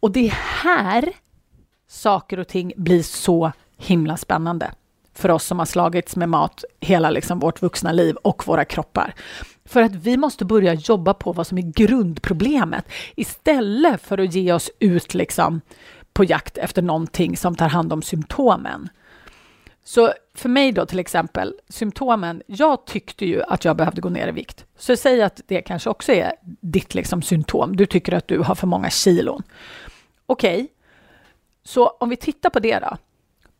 Och 0.00 0.10
det 0.10 0.26
är 0.26 0.38
här 0.62 1.12
saker 1.88 2.38
och 2.38 2.48
ting 2.48 2.72
blir 2.76 3.02
så 3.02 3.52
himla 3.76 4.16
spännande 4.16 4.70
för 5.14 5.30
oss 5.30 5.44
som 5.44 5.58
har 5.58 5.66
slagits 5.66 6.16
med 6.16 6.28
mat 6.28 6.64
hela 6.80 7.10
liksom 7.10 7.38
vårt 7.38 7.62
vuxna 7.62 7.92
liv 7.92 8.16
och 8.16 8.46
våra 8.46 8.64
kroppar. 8.64 9.14
För 9.64 9.82
att 9.82 9.94
vi 9.94 10.16
måste 10.16 10.44
börja 10.44 10.74
jobba 10.74 11.14
på 11.14 11.32
vad 11.32 11.46
som 11.46 11.58
är 11.58 11.62
grundproblemet 11.62 12.84
istället 13.16 14.02
för 14.02 14.18
att 14.18 14.34
ge 14.34 14.52
oss 14.52 14.70
ut 14.78 15.14
liksom 15.14 15.60
på 16.12 16.24
jakt 16.24 16.58
efter 16.58 16.82
någonting 16.82 17.36
som 17.36 17.56
tar 17.56 17.68
hand 17.68 17.92
om 17.92 18.02
symptomen. 18.02 18.88
Så 19.84 20.12
för 20.34 20.48
mig 20.48 20.72
då 20.72 20.86
till 20.86 20.98
exempel, 20.98 21.54
symptomen, 21.68 22.42
jag 22.46 22.84
tyckte 22.86 23.26
ju 23.26 23.42
att 23.42 23.64
jag 23.64 23.76
behövde 23.76 24.00
gå 24.00 24.08
ner 24.08 24.28
i 24.28 24.32
vikt. 24.32 24.64
Så 24.80 24.96
säg 24.96 25.22
att 25.22 25.40
det 25.46 25.62
kanske 25.62 25.90
också 25.90 26.12
är 26.12 26.32
ditt 26.42 26.94
liksom 26.94 27.22
symptom. 27.22 27.76
Du 27.76 27.86
tycker 27.86 28.12
att 28.12 28.28
du 28.28 28.38
har 28.38 28.54
för 28.54 28.66
många 28.66 28.90
kilon. 28.90 29.42
Okej, 30.26 30.54
okay. 30.54 30.68
så 31.62 31.88
om 31.88 32.08
vi 32.08 32.16
tittar 32.16 32.50
på 32.50 32.60
det 32.60 32.78
då. 32.78 32.96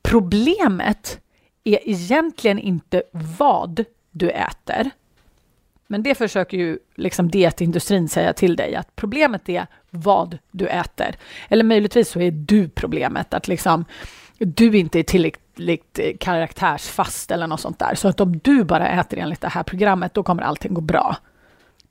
Problemet 0.02 1.20
är 1.64 1.88
egentligen 1.88 2.58
inte 2.58 3.02
vad 3.38 3.84
du 4.10 4.30
äter. 4.30 4.90
Men 5.86 6.02
det 6.02 6.14
försöker 6.14 6.56
ju 6.56 6.78
liksom 6.94 7.30
dietindustrin 7.30 8.08
säga 8.08 8.32
till 8.32 8.56
dig 8.56 8.74
att 8.74 8.96
problemet 8.96 9.48
är 9.48 9.66
vad 9.90 10.38
du 10.50 10.66
äter. 10.66 11.16
Eller 11.48 11.64
möjligtvis 11.64 12.08
så 12.08 12.20
är 12.20 12.30
du 12.30 12.68
problemet, 12.68 13.34
att 13.34 13.48
liksom 13.48 13.84
du 14.38 14.78
inte 14.78 14.98
är 14.98 15.02
tillräckligt 15.02 15.49
Eh, 15.68 16.16
karaktärsfast 16.20 17.30
eller 17.30 17.46
något 17.46 17.60
sånt 17.60 17.78
där. 17.78 17.94
Så 17.94 18.08
att 18.08 18.20
om 18.20 18.38
du 18.38 18.64
bara 18.64 18.88
äter 18.88 19.18
enligt 19.18 19.40
det 19.40 19.48
här 19.48 19.62
programmet, 19.62 20.14
då 20.14 20.22
kommer 20.22 20.42
allting 20.42 20.74
gå 20.74 20.80
bra. 20.80 21.16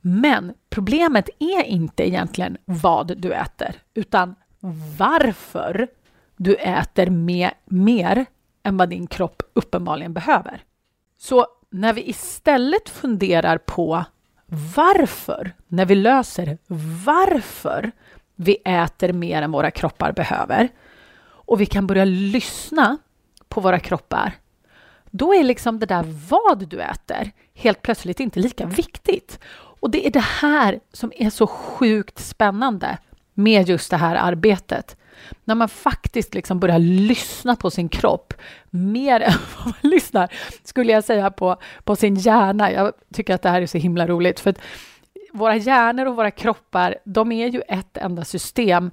Men 0.02 0.54
problemet 0.70 1.30
är 1.40 1.64
inte 1.64 2.08
egentligen 2.08 2.58
vad 2.66 3.18
du 3.18 3.34
äter, 3.34 3.76
utan 3.94 4.36
varför 4.98 5.88
du 6.38 6.56
äter 6.56 7.10
med, 7.10 7.52
mer 7.66 8.26
än 8.64 8.78
vad 8.78 8.90
din 8.90 9.08
kropp 9.08 9.42
uppenbarligen 9.54 10.14
behöver. 10.14 10.64
Så 11.18 11.48
när 11.70 11.94
vi 11.94 12.10
istället 12.10 12.90
funderar 12.90 13.58
på 13.58 14.06
varför, 14.76 15.52
när 15.68 15.86
vi 15.86 15.96
löser 15.96 16.58
varför 17.06 17.92
vi 18.36 18.58
äter 18.66 19.14
mer 19.14 19.42
än 19.42 19.52
våra 19.52 19.72
kroppar 19.72 20.12
behöver 20.12 20.70
och 21.22 21.62
vi 21.62 21.66
kan 21.66 21.88
börja 21.88 22.06
lyssna 22.06 22.98
på 23.50 23.62
våra 23.62 23.79
kroppar, 23.79 24.34
då 25.12 25.34
är 25.36 25.44
liksom 25.44 25.79
det 25.79 25.86
där 25.86 26.06
vad 26.29 26.68
du 26.68 26.82
äter 26.82 27.32
helt 27.53 27.82
plötsligt 27.82 28.20
inte 28.20 28.39
lika 28.39 28.65
viktigt. 28.65 29.39
Och 29.51 29.89
det 29.89 30.08
är 30.08 30.12
det 30.12 30.20
här 30.20 30.79
som 30.94 31.12
är 31.15 31.29
så 31.29 31.48
sjukt 31.48 32.20
spännande 32.20 32.98
med 33.34 33.70
just 33.70 33.91
det 33.91 33.98
här 33.98 34.15
arbetet 34.15 34.98
när 35.46 35.56
man 35.56 35.70
faktiskt 35.70 36.34
liksom 36.34 36.60
börjar 36.60 36.79
lyssna 36.79 37.56
på 37.56 37.72
sin 37.72 37.89
kropp 37.89 38.34
mer 38.70 39.20
än 39.22 39.34
vad 39.56 39.65
man 39.65 39.91
lyssnar, 39.91 40.34
skulle 40.63 40.91
jag 40.91 41.03
säga, 41.03 41.32
på, 41.32 41.58
på 41.84 41.96
sin 41.96 42.15
hjärna. 42.15 42.72
Jag 42.72 42.94
tycker 43.13 43.36
att 43.36 43.41
det 43.41 43.50
här 43.50 43.62
är 43.62 43.68
så 43.68 43.77
himla 43.77 44.08
roligt, 44.08 44.39
för 44.39 44.50
att 44.50 44.60
våra 45.33 45.55
hjärnor 45.55 46.05
och 46.05 46.15
våra 46.15 46.31
kroppar, 46.31 46.95
de 47.03 47.31
är 47.31 47.48
ju 47.48 47.62
ett 47.67 47.98
enda 47.98 48.25
system. 48.25 48.91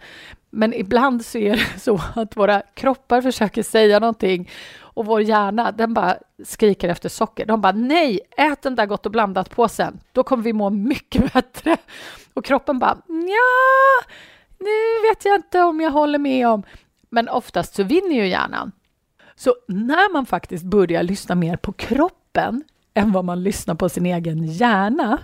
Men 0.51 0.75
ibland 0.75 1.25
så 1.25 1.39
är 1.39 1.57
det 1.57 1.81
så 1.81 2.01
att 2.15 2.37
våra 2.37 2.63
kroppar 2.75 3.23
försöker 3.23 3.63
säga 3.63 3.99
någonting 3.99 4.51
och 4.81 5.07
vår 5.07 5.21
hjärna, 5.23 5.73
den 5.73 5.95
bara 5.95 6.17
skriker 6.45 6.89
efter 6.89 7.09
socker. 7.09 7.47
De 7.47 7.61
bara 7.61 7.73
nej, 7.73 8.21
ät 8.37 8.63
den 8.63 8.75
där 8.75 8.87
gott 8.87 9.07
och 9.07 9.13
blandat 9.13 9.51
påsen. 9.51 10.01
Då 10.13 10.23
kommer 10.23 10.43
vi 10.43 10.53
må 10.53 10.71
mycket 10.71 11.33
bättre. 11.33 11.77
Och 12.35 12.45
kroppen 12.45 12.79
bara 12.79 12.99
ja 13.07 14.13
nu 14.59 15.09
vet 15.09 15.25
jag 15.25 15.35
inte 15.35 15.63
om 15.63 15.81
jag 15.81 15.91
håller 15.91 16.19
med 16.19 16.49
om. 16.49 16.63
Men 17.11 17.29
oftast 17.29 17.75
så 17.75 17.83
vinner 17.83 18.17
ju 18.17 18.27
hjärnan. 18.27 18.73
Så 19.35 19.55
när 19.69 20.13
man 20.13 20.27
faktiskt 20.27 20.65
börjar 20.65 21.03
lyssna 21.03 21.35
mer 21.35 21.57
på 21.57 21.73
kroppen 21.73 22.65
än 22.95 23.13
vad 23.13 23.25
man 23.25 23.43
lyssnar 23.43 23.75
på 23.75 23.89
sin 23.89 24.07
egen 24.07 24.45
hjärna, 24.47 25.19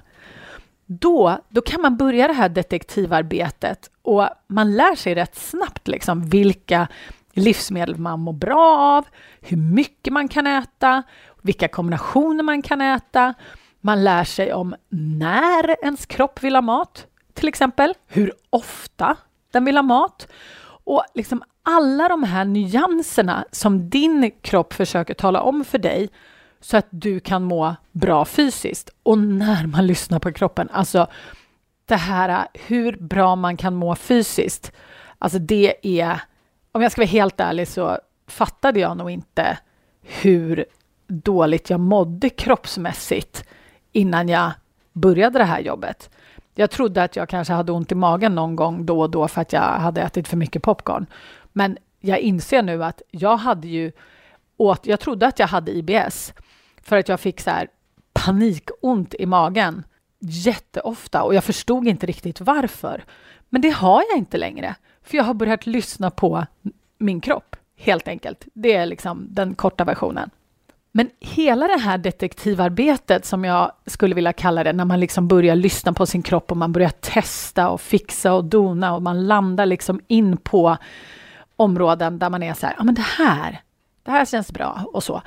då, 0.87 1.39
då 1.49 1.61
kan 1.61 1.81
man 1.81 1.97
börja 1.97 2.29
det 2.29 2.35
här 2.35 2.49
detektivarbetet 2.49 3.91
och 4.03 4.29
man 4.47 4.77
lär 4.77 4.95
sig 4.95 5.15
rätt 5.15 5.37
snabbt 5.37 5.89
liksom 5.89 6.29
vilka 6.29 6.89
livsmedel 7.33 7.97
man 7.97 8.21
mår 8.21 8.33
bra 8.33 8.79
av, 8.79 9.07
hur 9.41 9.57
mycket 9.57 10.13
man 10.13 10.29
kan 10.29 10.47
äta, 10.47 11.03
vilka 11.43 11.69
kombinationer 11.69 12.43
man 12.43 12.63
kan 12.63 12.81
äta. 12.81 13.35
Man 13.81 14.05
lär 14.05 14.25
sig 14.25 14.53
om 14.53 14.75
när 14.89 15.85
ens 15.85 16.07
kropp 16.07 16.43
vill 16.43 16.55
ha 16.55 16.63
mat, 16.63 17.07
till 17.35 17.49
exempel 17.49 17.95
hur 18.07 18.33
ofta 18.51 19.17
den 19.53 19.65
vill 19.65 19.77
ha 19.77 19.83
mat. 19.83 20.29
Och 20.85 21.05
liksom 21.15 21.43
alla 21.63 22.09
de 22.09 22.23
här 22.23 22.45
nyanserna 22.45 23.45
som 23.53 23.91
din 23.91 24.31
kropp 24.41 24.73
försöker 24.73 25.15
tala 25.15 25.41
om 25.43 25.65
för 25.65 25.79
dig 25.79 26.11
så 26.63 26.77
att 26.77 26.87
du 26.91 27.21
kan 27.21 27.43
må 27.43 27.75
bra 27.93 28.25
fysiskt. 28.25 28.91
Och 29.03 29.19
när 29.19 29.67
man 29.67 29.87
lyssnar 29.87 30.19
på 30.19 30.33
kroppen, 30.33 30.69
alltså 30.73 31.07
det 31.87 31.97
här 31.97 32.47
hur 32.55 32.97
bra 32.97 33.37
man 33.37 33.57
kan 33.57 33.75
må 33.75 33.95
fysiskt, 33.95 34.73
alltså 35.19 35.39
det 35.39 36.01
är, 36.01 36.21
om 36.73 36.83
jag 36.83 36.93
ska 36.93 37.01
vara 37.01 37.09
helt 37.09 37.41
ärlig 37.41 37.69
så 37.69 37.99
fattade 38.27 38.81
jag 38.81 38.97
nog 38.97 39.11
inte 39.11 39.59
hur 40.03 40.65
dåligt 41.07 41.71
jag 41.71 41.81
mådde 41.81 42.29
kroppsmässigt 42.29 43.45
innan 43.93 44.29
jag 44.29 44.51
började 44.93 45.39
det 45.39 45.45
här 45.45 45.61
jobbet. 45.61 46.11
Jag 46.55 46.71
trodde 46.71 47.03
att 47.03 47.17
jag 47.17 47.29
kanske 47.29 47.53
hade 47.53 47.73
ont 47.73 47.93
i 47.93 47.95
magen 47.95 48.35
någon 48.35 48.57
gång 48.57 48.87
då 48.87 49.01
och 49.01 49.11
då 49.11 49.29
för 49.29 49.41
att 49.41 49.53
jag 49.53 49.61
hade 49.61 50.01
ätit 50.01 50.29
för 50.29 50.37
mycket 50.37 50.63
popcorn. 50.63 51.07
Men 51.53 51.79
jag 52.01 52.19
inser 52.19 52.63
nu 52.63 52.85
att 52.85 53.03
jag 53.11 53.37
hade 53.37 53.69
ju 53.69 53.93
åt, 54.63 54.87
jag 54.87 55.01
trodde 55.01 55.27
att 55.27 55.39
jag 55.39 55.47
hade 55.47 55.73
IBS 55.73 56.35
för 56.83 56.97
att 56.97 57.09
jag 57.09 57.21
fick 57.21 57.41
så 57.41 57.51
här 57.51 57.69
panikont 58.13 59.15
i 59.15 59.27
magen 59.27 59.85
jätteofta 60.21 61.23
och 61.23 61.35
jag 61.35 61.45
förstod 61.45 61.89
inte 61.89 62.07
riktigt 62.07 62.41
varför. 62.41 63.05
Men 63.49 63.61
det 63.61 63.71
har 63.71 64.03
jag 64.11 64.19
inte 64.19 64.39
längre, 64.39 64.75
för 65.03 65.17
jag 65.17 65.25
har 65.25 65.35
börjat 65.35 65.67
lyssna 65.67 66.11
på 66.11 66.47
min 66.99 67.21
kropp 67.21 67.57
helt 67.77 68.09
enkelt. 68.09 68.47
Det 68.55 68.73
är 68.73 68.87
liksom 68.87 69.27
den 69.31 69.55
korta 69.55 69.85
versionen. 69.85 70.31
Men 70.93 71.11
hela 71.21 71.69
det 71.69 71.79
här 71.79 71.99
detektivarbetet 71.99 73.25
som 73.25 73.45
jag 73.45 73.73
skulle 73.87 74.15
vilja 74.15 74.33
kalla 74.33 74.65
det, 74.65 74.73
när 74.73 74.85
man 74.85 75.01
liksom 75.01 75.29
börjar 75.29 75.57
lyssna 75.57 75.93
på 75.93 76.07
sin 76.07 76.23
kropp 76.23 76.51
och 76.51 76.57
man 76.57 76.73
börjar 76.73 76.89
testa 76.89 77.69
och 77.69 77.81
fixa 77.81 78.33
och 78.33 78.45
dona 78.45 78.95
och 78.95 79.03
man 79.03 79.27
landar 79.27 79.67
liksom 79.67 80.01
in 80.07 80.37
på 80.37 80.77
områden 81.57 82.19
där 82.19 82.31
man 82.31 82.43
är 82.43 82.55
så 82.55 82.67
här, 82.67 82.75
ja 82.79 82.85
men 82.85 82.95
det 82.95 83.07
här, 83.19 83.61
det 84.03 84.11
här 84.11 84.25
känns 84.25 84.53
bra 84.53 84.85
och 84.93 85.05
så. 85.05 85.23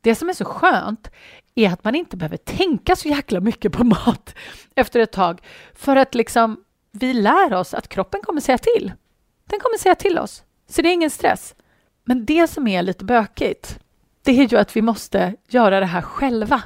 Det 0.00 0.14
som 0.14 0.28
är 0.28 0.32
så 0.32 0.44
skönt 0.44 1.10
är 1.54 1.72
att 1.72 1.84
man 1.84 1.94
inte 1.94 2.16
behöver 2.16 2.36
tänka 2.36 2.96
så 2.96 3.08
jäkla 3.08 3.40
mycket 3.40 3.72
på 3.72 3.84
mat 4.06 4.34
efter 4.74 5.00
ett 5.00 5.12
tag, 5.12 5.40
för 5.74 5.96
att 5.96 6.14
liksom 6.14 6.64
vi 6.92 7.14
lär 7.14 7.54
oss 7.54 7.74
att 7.74 7.88
kroppen 7.88 8.20
kommer 8.22 8.40
säga 8.40 8.58
till. 8.58 8.92
Den 9.46 9.60
kommer 9.60 9.78
säga 9.78 9.94
till 9.94 10.18
oss, 10.18 10.42
så 10.68 10.82
det 10.82 10.88
är 10.88 10.92
ingen 10.92 11.10
stress. 11.10 11.54
Men 12.04 12.24
det 12.24 12.46
som 12.46 12.68
är 12.68 12.82
lite 12.82 13.04
bökigt, 13.04 13.78
det 14.22 14.30
är 14.30 14.48
ju 14.48 14.58
att 14.58 14.76
vi 14.76 14.82
måste 14.82 15.34
göra 15.48 15.80
det 15.80 15.86
här 15.86 16.02
själva. 16.02 16.62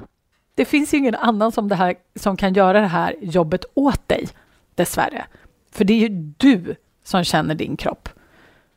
Det 0.55 0.65
finns 0.65 0.95
ju 0.95 0.99
ingen 0.99 1.15
annan 1.15 1.53
som, 1.53 1.69
det 1.69 1.75
här, 1.75 1.95
som 2.15 2.37
kan 2.37 2.55
göra 2.55 2.81
det 2.81 2.87
här 2.87 3.17
jobbet 3.21 3.65
åt 3.75 4.09
dig, 4.09 4.29
dessvärre. 4.75 5.27
För 5.73 5.85
det 5.85 5.93
är 5.93 5.99
ju 5.99 6.09
du 6.37 6.77
som 7.05 7.25
känner 7.25 7.55
din 7.55 7.77
kropp. 7.77 8.09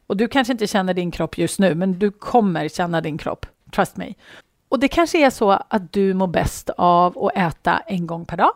Och 0.08 0.18
du 0.18 0.28
kanske 0.28 0.52
inte 0.52 0.68
känner 0.68 0.94
din 0.94 1.12
kropp 1.12 1.38
just 1.38 1.60
nu, 1.60 1.76
men 1.76 2.00
du 2.00 2.12
kommer 2.12 2.68
känna 2.68 3.02
din 3.02 3.18
kropp. 3.18 3.46
Trust 3.72 3.98
me. 3.98 4.14
Och 4.70 4.80
det 4.80 4.88
kanske 4.88 5.26
är 5.26 5.30
så 5.30 5.52
att 5.52 5.94
du 5.94 6.14
mår 6.14 6.28
bäst 6.28 6.70
av 6.78 7.26
att 7.26 7.38
äta 7.38 7.78
en 7.78 8.08
gång 8.08 8.26
per 8.26 8.38
dag. 8.38 8.52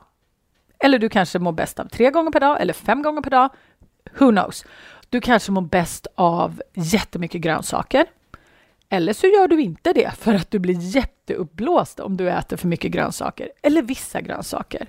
Eller 0.79 0.99
du 0.99 1.09
kanske 1.09 1.39
mår 1.39 1.51
bäst 1.51 1.79
av 1.79 1.85
tre 1.85 2.09
gånger 2.09 2.31
per 2.31 2.39
dag 2.39 2.61
eller 2.61 2.73
fem 2.73 3.03
gånger 3.03 3.21
per 3.21 3.29
dag. 3.29 3.49
Who 4.19 4.29
knows? 4.31 4.65
Du 5.09 5.21
kanske 5.21 5.51
mår 5.51 5.61
bäst 5.61 6.07
av 6.15 6.61
jättemycket 6.73 7.41
grönsaker. 7.41 8.05
Eller 8.89 9.13
så 9.13 9.27
gör 9.27 9.47
du 9.47 9.61
inte 9.61 9.93
det 9.93 10.11
för 10.17 10.33
att 10.33 10.51
du 10.51 10.59
blir 10.59 10.95
jätteuppblåst 10.95 11.99
om 11.99 12.17
du 12.17 12.29
äter 12.29 12.57
för 12.57 12.67
mycket 12.67 12.91
grönsaker 12.91 13.51
eller 13.61 13.81
vissa 13.81 14.21
grönsaker. 14.21 14.87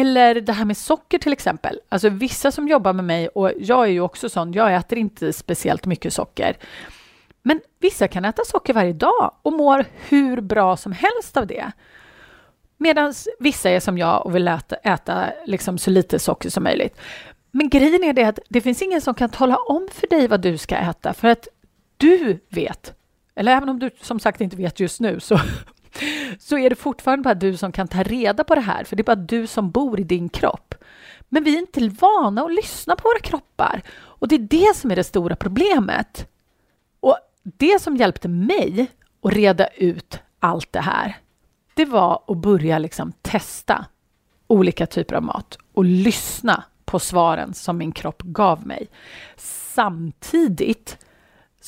Eller 0.00 0.40
det 0.40 0.52
här 0.52 0.64
med 0.64 0.76
socker 0.76 1.18
till 1.18 1.32
exempel. 1.32 1.80
Alltså 1.88 2.08
vissa 2.08 2.50
som 2.50 2.68
jobbar 2.68 2.92
med 2.92 3.04
mig, 3.04 3.28
och 3.28 3.52
jag 3.58 3.84
är 3.84 3.90
ju 3.90 4.00
också 4.00 4.28
sån, 4.28 4.52
jag 4.52 4.74
äter 4.74 4.98
inte 4.98 5.32
speciellt 5.32 5.86
mycket 5.86 6.12
socker. 6.12 6.56
Men 7.42 7.60
vissa 7.80 8.08
kan 8.08 8.24
äta 8.24 8.42
socker 8.44 8.74
varje 8.74 8.92
dag 8.92 9.34
och 9.42 9.52
mår 9.52 9.84
hur 10.08 10.40
bra 10.40 10.76
som 10.76 10.92
helst 10.92 11.36
av 11.36 11.46
det. 11.46 11.72
Medan 12.76 13.14
vissa 13.38 13.70
är 13.70 13.80
som 13.80 13.98
jag 13.98 14.26
och 14.26 14.34
vill 14.34 14.48
äta, 14.48 14.76
äta 14.76 15.24
liksom 15.46 15.78
så 15.78 15.90
lite 15.90 16.18
socker 16.18 16.50
som 16.50 16.64
möjligt. 16.64 17.00
Men 17.50 17.68
grejen 17.68 18.04
är 18.04 18.12
det 18.12 18.24
att 18.24 18.38
det 18.48 18.60
finns 18.60 18.82
ingen 18.82 19.00
som 19.00 19.14
kan 19.14 19.30
tala 19.30 19.56
om 19.56 19.88
för 19.92 20.06
dig 20.06 20.28
vad 20.28 20.40
du 20.40 20.58
ska 20.58 20.76
äta 20.76 21.12
för 21.14 21.28
att 21.28 21.48
du 21.96 22.38
vet. 22.48 22.94
Eller 23.34 23.56
även 23.56 23.68
om 23.68 23.78
du 23.78 23.90
som 24.02 24.20
sagt 24.20 24.40
inte 24.40 24.56
vet 24.56 24.80
just 24.80 25.00
nu 25.00 25.20
så, 25.20 25.40
så 26.38 26.58
är 26.58 26.70
det 26.70 26.76
fortfarande 26.76 27.22
bara 27.22 27.34
du 27.34 27.56
som 27.56 27.72
kan 27.72 27.88
ta 27.88 28.02
reda 28.02 28.44
på 28.44 28.54
det 28.54 28.60
här, 28.60 28.84
för 28.84 28.96
det 28.96 29.02
är 29.02 29.04
bara 29.04 29.16
du 29.16 29.46
som 29.46 29.70
bor 29.70 30.00
i 30.00 30.04
din 30.04 30.28
kropp. 30.28 30.74
Men 31.28 31.44
vi 31.44 31.54
är 31.54 31.58
inte 31.58 31.88
vana 31.88 32.42
att 32.42 32.54
lyssna 32.54 32.96
på 32.96 33.08
våra 33.08 33.20
kroppar 33.20 33.82
och 34.00 34.28
det 34.28 34.34
är 34.34 34.38
det 34.38 34.76
som 34.76 34.90
är 34.90 34.96
det 34.96 35.04
stora 35.04 35.36
problemet. 35.36 36.28
Och 37.00 37.16
det 37.42 37.82
som 37.82 37.96
hjälpte 37.96 38.28
mig 38.28 38.86
att 39.22 39.32
reda 39.32 39.66
ut 39.66 40.18
allt 40.40 40.72
det 40.72 40.80
här, 40.80 41.16
det 41.74 41.84
var 41.84 42.22
att 42.26 42.36
börja 42.36 42.78
liksom 42.78 43.12
testa 43.22 43.86
olika 44.46 44.86
typer 44.86 45.14
av 45.14 45.22
mat 45.22 45.58
och 45.74 45.84
lyssna 45.84 46.64
på 46.84 46.98
svaren 46.98 47.54
som 47.54 47.78
min 47.78 47.92
kropp 47.92 48.22
gav 48.22 48.66
mig. 48.66 48.88
Samtidigt 49.74 50.98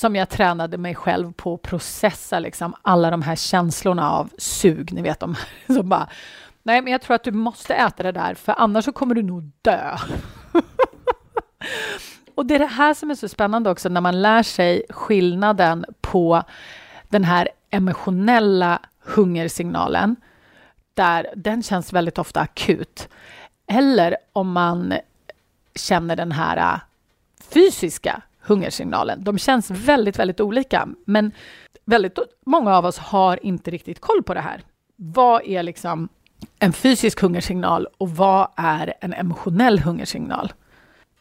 som 0.01 0.17
jag 0.17 0.29
tränade 0.29 0.79
mig 0.79 0.95
själv 0.95 1.33
på 1.33 1.55
att 1.55 1.63
processa 1.63 2.39
liksom 2.39 2.75
alla 2.83 3.11
de 3.11 3.23
här 3.23 3.37
känslorna 3.37 4.11
av 4.11 4.31
sug, 4.39 4.93
ni 4.93 5.03
vet 5.03 5.21
de 5.21 5.37
som 5.67 5.89
bara 5.89 6.09
Nej, 6.63 6.83
men 6.83 6.93
jag 6.93 7.03
tror 7.03 7.15
att 7.15 7.25
du 7.25 7.33
måste 7.33 7.75
äta 7.75 8.03
det 8.03 8.13
där, 8.13 8.35
för 8.35 8.55
annars 8.59 8.85
så 8.85 8.93
kommer 8.93 9.15
du 9.15 9.23
nog 9.23 9.51
dö. 9.63 9.97
och 12.35 12.47
det 12.47 12.55
är 12.55 12.59
det 12.59 12.67
här 12.67 12.95
som 12.95 13.11
är 13.11 13.15
så 13.15 13.29
spännande 13.29 13.71
också, 13.71 13.89
när 13.89 14.01
man 14.01 14.23
lär 14.23 14.43
sig 14.43 14.83
skillnaden 14.91 15.85
på 16.01 16.43
den 17.09 17.25
här 17.25 17.49
emotionella 17.71 18.81
hungersignalen, 19.01 20.17
där 20.95 21.27
den 21.37 21.63
känns 21.63 21.93
väldigt 21.93 22.19
ofta 22.19 22.41
akut. 22.41 23.09
Eller 23.67 24.17
om 24.33 24.53
man 24.53 24.95
känner 25.75 26.17
den 26.17 26.33
här 26.33 26.75
äh, 26.75 26.81
fysiska 27.55 28.23
hungersignalen. 28.41 29.25
De 29.25 29.39
känns 29.39 29.71
väldigt, 29.71 30.19
väldigt 30.19 30.41
olika, 30.41 30.89
men 31.05 31.33
väldigt 31.85 32.19
många 32.47 32.77
av 32.77 32.85
oss 32.85 32.99
har 32.99 33.47
inte 33.47 33.71
riktigt 33.71 34.01
koll 34.01 34.23
på 34.23 34.35
det 34.35 34.41
här. 34.41 34.63
Vad 34.97 35.43
är 35.47 35.63
liksom 35.63 36.09
en 36.59 36.73
fysisk 36.73 37.21
hungersignal 37.21 37.87
och 37.99 38.11
vad 38.11 38.49
är 38.57 38.95
en 39.01 39.13
emotionell 39.13 39.79
hungersignal? 39.79 40.53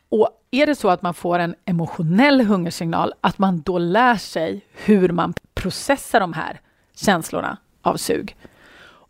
Och 0.10 0.30
är 0.52 0.66
det 0.66 0.76
så 0.76 0.90
att 0.90 1.02
man 1.02 1.14
får 1.14 1.40
en 1.40 1.56
emotionell 1.66 2.42
hungersignal, 2.42 3.14
att 3.22 3.38
man 3.38 3.62
då 3.62 3.78
lär 3.78 4.16
sig 4.16 4.66
hur 4.72 5.10
man 5.10 5.34
processar 5.54 6.20
de 6.20 6.34
här 6.34 6.62
känslorna 6.96 7.58
av 7.82 7.98
sug. 7.98 8.36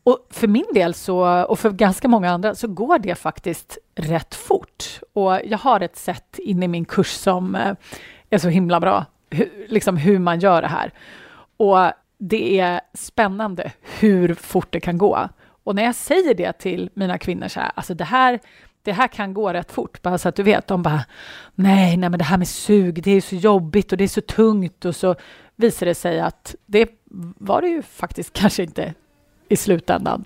Och 0.03 0.27
för 0.29 0.47
min 0.47 0.65
del 0.73 0.93
så, 0.93 1.43
och 1.43 1.59
för 1.59 1.71
ganska 1.71 2.07
många 2.07 2.31
andra 2.31 2.55
så 2.55 2.67
går 2.67 2.99
det 2.99 3.15
faktiskt 3.15 3.77
rätt 3.99 4.35
fort. 4.35 4.99
Och 5.13 5.39
jag 5.45 5.57
har 5.57 5.79
ett 5.81 5.97
sätt 5.97 6.39
inne 6.39 6.65
i 6.65 6.67
min 6.67 6.85
kurs 6.85 7.11
som 7.11 7.55
eh, 7.55 7.73
är 8.29 8.37
så 8.37 8.49
himla 8.49 8.79
bra, 8.79 9.05
hur, 9.29 9.65
liksom 9.67 9.97
hur 9.97 10.19
man 10.19 10.39
gör 10.39 10.61
det 10.61 10.67
här. 10.67 10.93
Och 11.57 11.91
det 12.17 12.59
är 12.59 12.81
spännande 12.93 13.71
hur 13.99 14.33
fort 14.33 14.67
det 14.69 14.79
kan 14.79 14.97
gå. 14.97 15.29
Och 15.63 15.75
när 15.75 15.83
jag 15.83 15.95
säger 15.95 16.33
det 16.33 16.53
till 16.53 16.89
mina 16.93 17.17
kvinnor 17.17 17.47
så 17.47 17.59
här, 17.59 17.71
alltså 17.75 17.93
det 17.93 18.03
här, 18.03 18.39
det 18.83 18.91
här 18.91 19.07
kan 19.07 19.33
gå 19.33 19.53
rätt 19.53 19.71
fort, 19.71 20.01
bara 20.01 20.17
så 20.17 20.29
att 20.29 20.35
du 20.35 20.43
vet. 20.43 20.67
De 20.67 20.83
bara, 20.83 21.05
nej, 21.55 21.97
nej, 21.97 22.09
men 22.09 22.17
det 22.17 22.23
här 22.23 22.37
med 22.37 22.47
sug, 22.47 23.03
det 23.03 23.11
är 23.11 23.21
så 23.21 23.35
jobbigt 23.35 23.91
och 23.91 23.97
det 23.97 24.03
är 24.03 24.07
så 24.07 24.21
tungt 24.21 24.85
och 24.85 24.95
så 24.95 25.15
visar 25.55 25.85
det 25.85 25.95
sig 25.95 26.19
att 26.19 26.55
det 26.65 26.89
var 27.37 27.61
det 27.61 27.67
ju 27.67 27.81
faktiskt 27.81 28.33
kanske 28.33 28.63
inte 28.63 28.93
i 29.49 29.55
slutändan. 29.55 30.25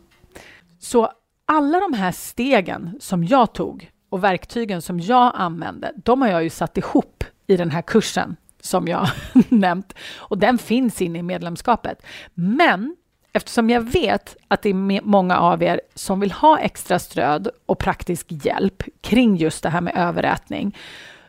Så 0.79 1.12
alla 1.45 1.79
de 1.79 1.93
här 1.93 2.12
stegen 2.12 2.97
som 2.99 3.23
jag 3.23 3.53
tog 3.53 3.91
och 4.10 4.23
verktygen 4.23 4.82
som 4.82 4.99
jag 4.99 5.32
använde, 5.36 5.91
de 5.95 6.21
har 6.21 6.29
jag 6.29 6.43
ju 6.43 6.49
satt 6.49 6.77
ihop 6.77 7.23
i 7.47 7.58
den 7.58 7.71
här 7.71 7.82
kursen 7.82 8.36
som 8.62 8.88
jag 8.88 9.08
nämnt 9.49 9.93
och 10.15 10.38
den 10.38 10.58
finns 10.58 11.01
inne 11.01 11.19
i 11.19 11.23
medlemskapet. 11.23 12.06
Men 12.34 12.95
eftersom 13.34 13.69
jag 13.69 13.82
vet 13.82 14.36
att 14.47 14.62
det 14.62 14.69
är 14.69 15.01
många 15.06 15.38
av 15.38 15.63
er 15.63 15.82
som 15.95 16.19
vill 16.19 16.32
ha 16.32 16.60
extra 16.60 16.99
stöd 16.99 17.47
och 17.65 17.79
praktisk 17.79 18.25
hjälp 18.29 18.84
kring 19.01 19.36
just 19.36 19.63
det 19.63 19.69
här 19.69 19.82
med 19.82 19.93
överätning. 19.95 20.77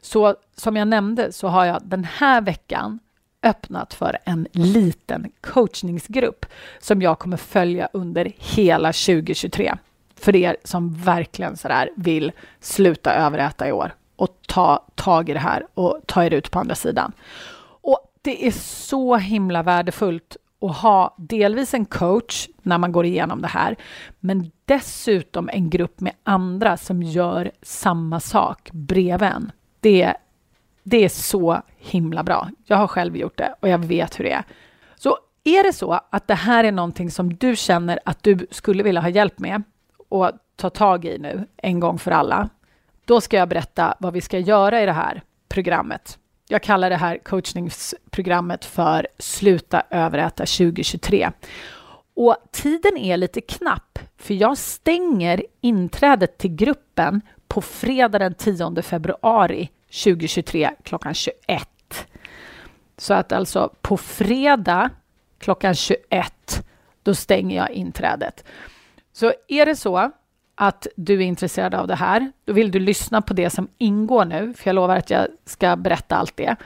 Så 0.01 0.37
som 0.57 0.77
jag 0.77 0.89
nämnde 0.89 1.33
så 1.33 1.49
har 1.49 1.65
jag 1.65 1.83
den 1.85 2.05
här 2.05 2.41
veckan 2.41 2.99
öppnat 3.43 3.95
för 3.95 4.19
en 4.25 4.49
liten 4.53 5.31
coachningsgrupp 5.41 6.47
som 6.81 7.03
jag 7.03 7.19
kommer 7.19 7.37
följa 7.37 7.89
under 7.93 8.33
hela 8.39 8.93
2023. 8.93 9.75
För 10.25 10.37
er 10.37 10.57
som 10.65 10.95
verkligen 10.95 11.57
sådär 11.57 11.91
vill 11.97 12.33
sluta 12.61 13.15
överäta 13.15 13.69
i 13.69 13.73
år 13.73 13.95
och 14.17 14.39
ta 14.47 14.87
tag 14.95 15.29
i 15.29 15.33
det 15.33 15.39
här 15.39 15.67
och 15.75 16.01
ta 16.07 16.25
er 16.25 16.31
ut 16.31 16.51
på 16.51 16.59
andra 16.59 16.75
sidan. 16.75 17.13
Och 17.81 18.01
det 18.23 18.47
är 18.47 18.51
så 18.51 19.17
himla 19.17 19.63
värdefullt 19.63 20.37
att 20.61 20.77
ha 20.77 21.15
delvis 21.19 21.75
en 21.75 21.85
coach 21.85 22.49
när 22.63 22.79
man 22.79 22.93
går 22.93 23.05
igenom 23.05 23.43
det 23.43 23.49
här, 23.49 23.77
men 24.21 24.51
dessutom 24.65 25.49
en 25.49 25.71
grupp 25.71 26.01
med 26.01 26.13
andra 26.23 26.77
som 26.77 27.03
gör 27.03 27.51
samma 27.63 28.21
sak 28.21 28.71
bredvid 28.73 29.29
en. 29.29 29.53
Det 29.81 30.15
det 30.83 31.05
är 31.05 31.09
så 31.09 31.63
himla 31.77 32.23
bra. 32.23 32.51
Jag 32.65 32.77
har 32.77 32.87
själv 32.87 33.17
gjort 33.17 33.39
det 33.39 33.55
och 33.61 33.69
jag 33.69 33.79
vet 33.79 34.21
hur 34.21 34.25
det 34.25 34.33
är. 34.33 34.45
Så 34.97 35.19
är 35.45 35.65
det 35.65 35.73
så 35.73 36.01
att 36.11 36.27
det 36.27 36.35
här 36.35 36.65
är 36.65 36.73
någonting 36.73 37.11
som 37.11 37.35
du 37.35 37.57
känner 37.57 37.99
att 38.05 38.23
du 38.23 38.47
skulle 38.51 38.83
vilja 38.83 39.01
ha 39.01 39.09
hjälp 39.09 39.39
med 39.39 39.63
och 40.15 40.33
ta 40.57 40.71
tag 40.71 41.05
i 41.05 41.19
nu 41.19 41.47
en 41.57 41.81
gång 41.81 41.99
för 41.99 42.11
alla, 42.11 42.49
då 43.05 43.21
ska 43.21 43.37
jag 43.37 43.49
berätta 43.49 43.95
vad 44.01 44.13
vi 44.13 44.21
ska 44.21 44.39
göra 44.39 44.83
i 44.83 44.87
det 44.87 44.93
här 44.93 45.23
programmet. 45.49 46.19
Jag 46.49 46.63
kallar 46.63 46.91
det 46.91 46.97
här 46.97 47.19
coachningsprogrammet 47.19 48.65
för 48.65 49.09
Sluta 49.19 49.83
överäta 49.91 50.47
2023. 50.47 51.31
Och 52.15 52.37
tiden 52.51 52.97
är 52.97 53.17
lite 53.17 53.41
knapp, 53.41 53.99
för 54.17 54.35
jag 54.35 54.59
stänger 54.59 55.43
inträdet 55.61 56.39
till 56.39 56.55
gruppen 56.55 57.21
på 57.49 57.61
fredag 57.61 58.19
den 58.19 58.35
10 58.35 58.83
februari 58.83 59.71
2023 60.05 60.71
klockan 60.83 61.15
21. 61.15 61.39
Så 62.97 63.15
att 63.15 63.33
alltså 63.33 63.71
på 63.83 63.97
fredag 63.97 64.91
klockan 65.39 65.75
21, 65.75 66.65
då 67.03 67.15
stänger 67.15 67.57
jag 67.57 67.71
inträdet. 67.71 68.45
Så 69.17 69.33
är 69.49 69.67
det 69.67 69.77
så 69.77 70.11
att 70.55 70.87
du 70.97 71.15
är 71.15 71.27
intresserad 71.27 71.75
av 71.75 71.87
det 71.87 71.95
här, 71.95 72.33
då 72.45 72.53
vill 72.53 72.71
du 72.71 72.79
lyssna 72.79 73.23
på 73.23 73.35
det 73.35 73.51
som 73.51 73.69
ingår 73.79 74.25
nu, 74.25 74.55
för 74.55 74.69
jag 74.69 74.75
lovar 74.75 74.97
att 74.97 75.11
jag 75.11 75.27
ska 75.45 75.77
berätta 75.77 76.17
allt 76.17 76.37
det. 76.37 76.57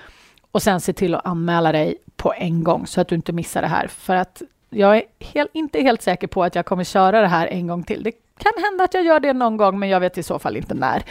Och 0.50 0.62
sen 0.62 0.80
se 0.80 0.92
till 0.92 1.14
att 1.14 1.26
anmäla 1.26 1.72
dig 1.72 1.96
på 2.16 2.34
en 2.36 2.64
gång 2.64 2.86
så 2.86 3.00
att 3.00 3.08
du 3.08 3.14
inte 3.14 3.32
missar 3.32 3.62
det 3.62 3.68
här. 3.68 3.86
För 3.86 4.16
att 4.16 4.42
jag 4.70 4.96
är 4.96 5.02
helt, 5.20 5.50
inte 5.52 5.82
helt 5.82 6.02
säker 6.02 6.26
på 6.26 6.44
att 6.44 6.54
jag 6.54 6.66
kommer 6.66 6.84
köra 6.84 7.20
det 7.20 7.26
här 7.26 7.46
en 7.46 7.66
gång 7.66 7.84
till. 7.84 8.02
Det 8.02 8.12
kan 8.38 8.52
hända 8.64 8.84
att 8.84 8.94
jag 8.94 9.04
gör 9.04 9.20
det 9.20 9.32
någon 9.32 9.56
gång, 9.56 9.78
men 9.78 9.88
jag 9.88 10.00
vet 10.00 10.18
i 10.18 10.22
så 10.22 10.38
fall 10.38 10.56
inte 10.56 10.74
när. 10.74 11.02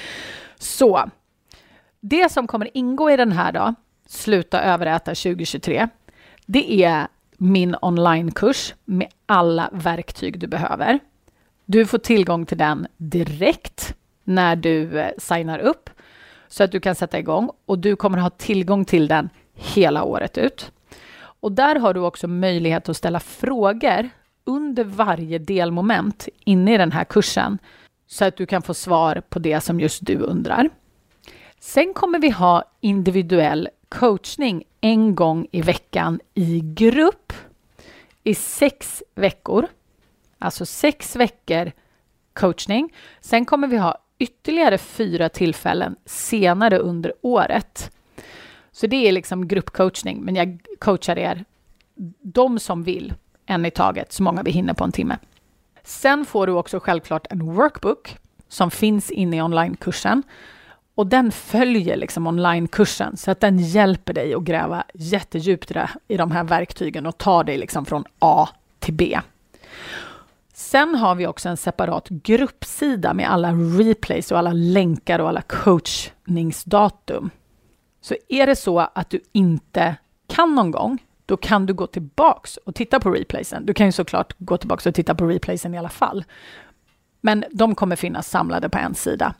Så 0.59 1.09
det 1.99 2.31
som 2.31 2.47
kommer 2.47 2.77
ingå 2.77 3.11
i 3.11 3.17
den 3.17 3.31
här 3.31 3.51
då, 3.51 3.73
Sluta 4.07 4.61
överäta 4.61 5.15
2023, 5.15 5.87
det 6.45 6.83
är 6.83 7.07
min 7.37 7.75
onlinekurs 7.81 8.73
med 8.85 9.07
alla 9.25 9.69
verktyg 9.73 10.39
du 10.39 10.47
behöver. 10.47 10.99
Du 11.69 11.85
får 11.85 11.97
tillgång 11.97 12.45
till 12.45 12.57
den 12.57 12.87
direkt 12.97 13.95
när 14.23 14.55
du 14.55 14.99
eh, 14.99 15.11
signar 15.17 15.59
upp 15.59 15.89
så 16.47 16.63
att 16.63 16.71
du 16.71 16.79
kan 16.79 16.95
sätta 16.95 17.19
igång 17.19 17.51
och 17.65 17.79
du 17.79 17.95
kommer 17.95 18.17
ha 18.17 18.29
tillgång 18.29 18.85
till 18.85 19.07
den 19.07 19.29
hela 19.53 20.03
året 20.03 20.37
ut. 20.37 20.71
Och 21.19 21.51
där 21.51 21.75
har 21.75 21.93
du 21.93 21.99
också 21.99 22.27
möjlighet 22.27 22.89
att 22.89 22.97
ställa 22.97 23.19
frågor 23.19 24.09
under 24.43 24.83
varje 24.83 25.39
delmoment 25.39 26.27
inne 26.43 26.73
i 26.73 26.77
den 26.77 26.91
här 26.91 27.03
kursen 27.03 27.57
så 28.07 28.25
att 28.25 28.37
du 28.37 28.45
kan 28.45 28.61
få 28.61 28.73
svar 28.73 29.21
på 29.29 29.39
det 29.39 29.61
som 29.61 29.79
just 29.79 30.05
du 30.05 30.17
undrar. 30.17 30.69
Sen 31.59 31.93
kommer 31.93 32.19
vi 32.19 32.29
ha 32.29 32.63
individuell 32.81 33.69
coachning 33.89 34.63
en 34.81 35.15
gång 35.15 35.47
i 35.51 35.61
veckan 35.61 36.19
i 36.33 36.61
grupp 36.63 37.33
i 38.23 38.35
sex 38.35 39.03
veckor. 39.15 39.67
Alltså 40.39 40.65
sex 40.65 41.15
veckor 41.15 41.71
coachning. 42.33 42.93
Sen 43.21 43.45
kommer 43.45 43.67
vi 43.67 43.77
ha 43.77 43.97
ytterligare 44.19 44.77
fyra 44.77 45.29
tillfällen 45.29 45.95
senare 46.05 46.77
under 46.77 47.13
året. 47.21 47.91
Så 48.71 48.87
det 48.87 49.07
är 49.07 49.11
liksom 49.11 49.47
gruppcoachning, 49.47 50.21
men 50.21 50.35
jag 50.35 50.59
coachar 50.79 51.17
er, 51.17 51.45
de 52.21 52.59
som 52.59 52.83
vill, 52.83 53.13
en 53.45 53.65
i 53.65 53.71
taget, 53.71 54.13
så 54.13 54.23
många 54.23 54.43
vi 54.43 54.51
hinner 54.51 54.73
på 54.73 54.83
en 54.83 54.91
timme. 54.91 55.17
Sen 55.83 56.25
får 56.25 56.47
du 56.47 56.53
också 56.53 56.79
självklart 56.79 57.27
en 57.29 57.53
workbook 57.55 58.17
som 58.47 58.71
finns 58.71 59.11
inne 59.11 59.37
i 59.37 59.41
onlinekursen. 59.41 60.23
Och 60.95 61.07
den 61.07 61.31
följer 61.31 61.97
liksom 61.97 62.27
onlinekursen 62.27 63.17
så 63.17 63.31
att 63.31 63.39
den 63.39 63.59
hjälper 63.59 64.13
dig 64.13 64.33
att 64.33 64.43
gräva 64.43 64.83
jättedjupt 64.93 65.71
i 66.07 66.17
de 66.17 66.31
här 66.31 66.43
verktygen 66.43 67.05
och 67.05 67.17
tar 67.17 67.43
dig 67.43 67.57
liksom 67.57 67.85
från 67.85 68.03
A 68.19 68.49
till 68.79 68.93
B. 68.93 69.19
Sen 70.57 70.95
har 70.95 71.15
vi 71.15 71.27
också 71.27 71.49
en 71.49 71.57
separat 71.57 72.09
gruppsida 72.09 73.13
med 73.13 73.31
alla 73.31 73.51
replays 73.51 74.31
och 74.31 74.37
alla 74.37 74.53
länkar 74.53 75.19
och 75.19 75.29
alla 75.29 75.41
coachningsdatum. 75.41 77.29
Så 78.01 78.15
är 78.29 78.47
det 78.47 78.55
så 78.55 78.79
att 78.79 79.09
du 79.09 79.21
inte 79.31 79.95
kan 80.27 80.55
någon 80.55 80.71
gång, 80.71 80.97
då 81.25 81.37
kan 81.37 81.65
du 81.65 81.73
gå 81.73 81.87
tillbaks 81.87 82.57
och 82.57 82.75
titta 82.75 82.99
på 82.99 83.11
replaysen. 83.11 83.65
Du 83.65 83.73
kan 83.73 83.85
ju 83.85 83.91
såklart 83.91 84.33
gå 84.37 84.57
tillbaks 84.57 84.85
och 84.85 84.95
titta 84.95 85.15
på 85.15 85.25
replaysen 85.25 85.73
i 85.73 85.77
alla 85.77 85.89
fall. 85.89 86.23
Men 87.21 87.45
de 87.51 87.75
kommer 87.75 87.95
finnas 87.95 88.29
samlade 88.29 88.69
på 88.69 88.77
en 88.77 88.95
sida. 88.95 89.33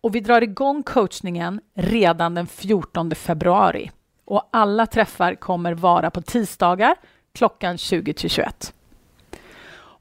Och 0.00 0.14
vi 0.14 0.20
drar 0.20 0.42
igång 0.42 0.82
coachningen 0.82 1.60
redan 1.74 2.34
den 2.34 2.46
14 2.46 3.14
februari. 3.14 3.90
Och 4.24 4.48
alla 4.52 4.86
träffar 4.86 5.34
kommer 5.34 5.74
vara 5.74 6.10
på 6.10 6.22
tisdagar 6.22 6.94
klockan 7.34 7.78
20 7.78 8.14
till 8.14 8.30
21. 8.30 8.73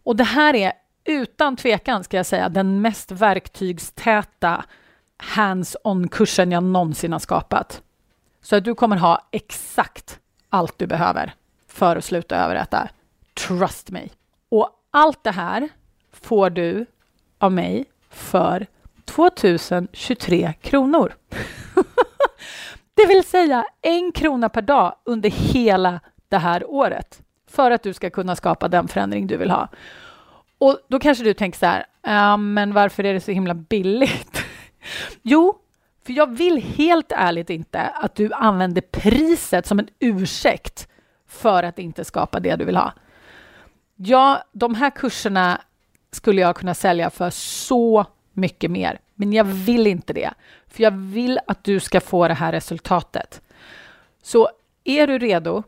Och 0.04 0.16
det 0.16 0.24
här 0.24 0.54
är 0.56 0.74
utan 1.04 1.56
tvekan, 1.56 2.04
ska 2.04 2.18
jag 2.18 2.26
säga, 2.26 2.50
den 2.50 2.82
mest 2.82 3.12
verktygstäta 3.12 4.66
hands-on-kursen 5.18 6.52
jag 6.52 6.64
någonsin 6.64 7.12
har 7.12 7.20
skapat. 7.20 7.82
Så 8.42 8.56
att 8.56 8.64
du 8.64 8.76
kommer 8.76 8.98
ha 8.98 9.28
exakt 9.32 10.20
allt 10.50 10.78
du 10.78 10.88
behöver 10.88 11.34
för 11.68 11.96
att 11.96 12.06
sluta 12.06 12.36
överäta. 12.36 12.90
Trust 13.48 13.92
me. 13.92 14.10
Och 14.50 14.70
allt 14.92 15.24
det 15.24 15.32
här 15.32 15.70
får 16.12 16.50
du 16.50 16.86
av 17.38 17.52
mig 17.52 17.86
för 18.10 18.68
2023 19.06 20.54
kronor. 20.62 21.14
det 22.94 23.06
vill 23.08 23.24
säga 23.24 23.66
en 23.82 24.12
krona 24.12 24.50
per 24.50 24.62
dag 24.62 24.96
under 25.04 25.30
hela 25.30 26.00
det 26.28 26.38
här 26.38 26.70
året 26.70 27.22
för 27.56 27.72
att 27.72 27.84
du 27.84 27.94
ska 27.94 28.10
kunna 28.10 28.36
skapa 28.36 28.68
den 28.68 28.88
förändring 28.88 29.28
du 29.28 29.38
vill 29.38 29.52
ha. 29.52 29.68
Och 30.58 30.80
då 30.88 31.00
kanske 31.00 31.24
du 31.24 31.34
tänker 31.34 31.60
så 31.60 31.66
här, 31.66 31.86
ah, 32.02 32.38
men 32.38 32.74
varför 32.74 33.04
är 33.04 33.14
det 33.14 33.20
så 33.20 33.32
himla 33.32 33.54
billigt? 33.54 34.44
jo, 35.22 35.60
för 36.06 36.14
jag 36.14 36.38
vill 36.38 36.64
helt 36.64 37.12
ärligt 37.12 37.50
inte 37.50 37.82
att 37.82 38.16
du 38.16 38.34
använder 38.34 38.82
priset 38.82 39.66
som 39.66 39.80
en 39.80 39.88
ursäkt 40.00 40.88
för 41.28 41.64
att 41.64 41.80
inte 41.80 42.06
skapa 42.06 42.40
det 42.40 42.56
du 42.56 42.66
vill 42.66 42.78
ha. 42.78 42.94
Ja, 43.96 44.44
de 44.52 44.76
här 44.76 44.90
kurserna 44.90 45.62
skulle 46.12 46.42
jag 46.42 46.56
kunna 46.56 46.74
sälja 46.74 47.10
för 47.10 47.30
så 47.30 48.06
mycket 48.34 48.72
mer, 48.72 49.00
men 49.16 49.34
jag 49.34 49.44
vill 49.44 49.88
inte 49.88 50.14
det, 50.14 50.34
för 50.68 50.84
jag 50.84 50.92
vill 50.92 51.40
att 51.48 51.64
du 51.64 51.80
ska 51.80 52.02
få 52.02 52.28
det 52.28 52.34
här 52.34 52.52
resultatet. 52.52 53.42
Så 54.22 54.50
är 54.84 55.08
du 55.08 55.18
redo 55.18 55.64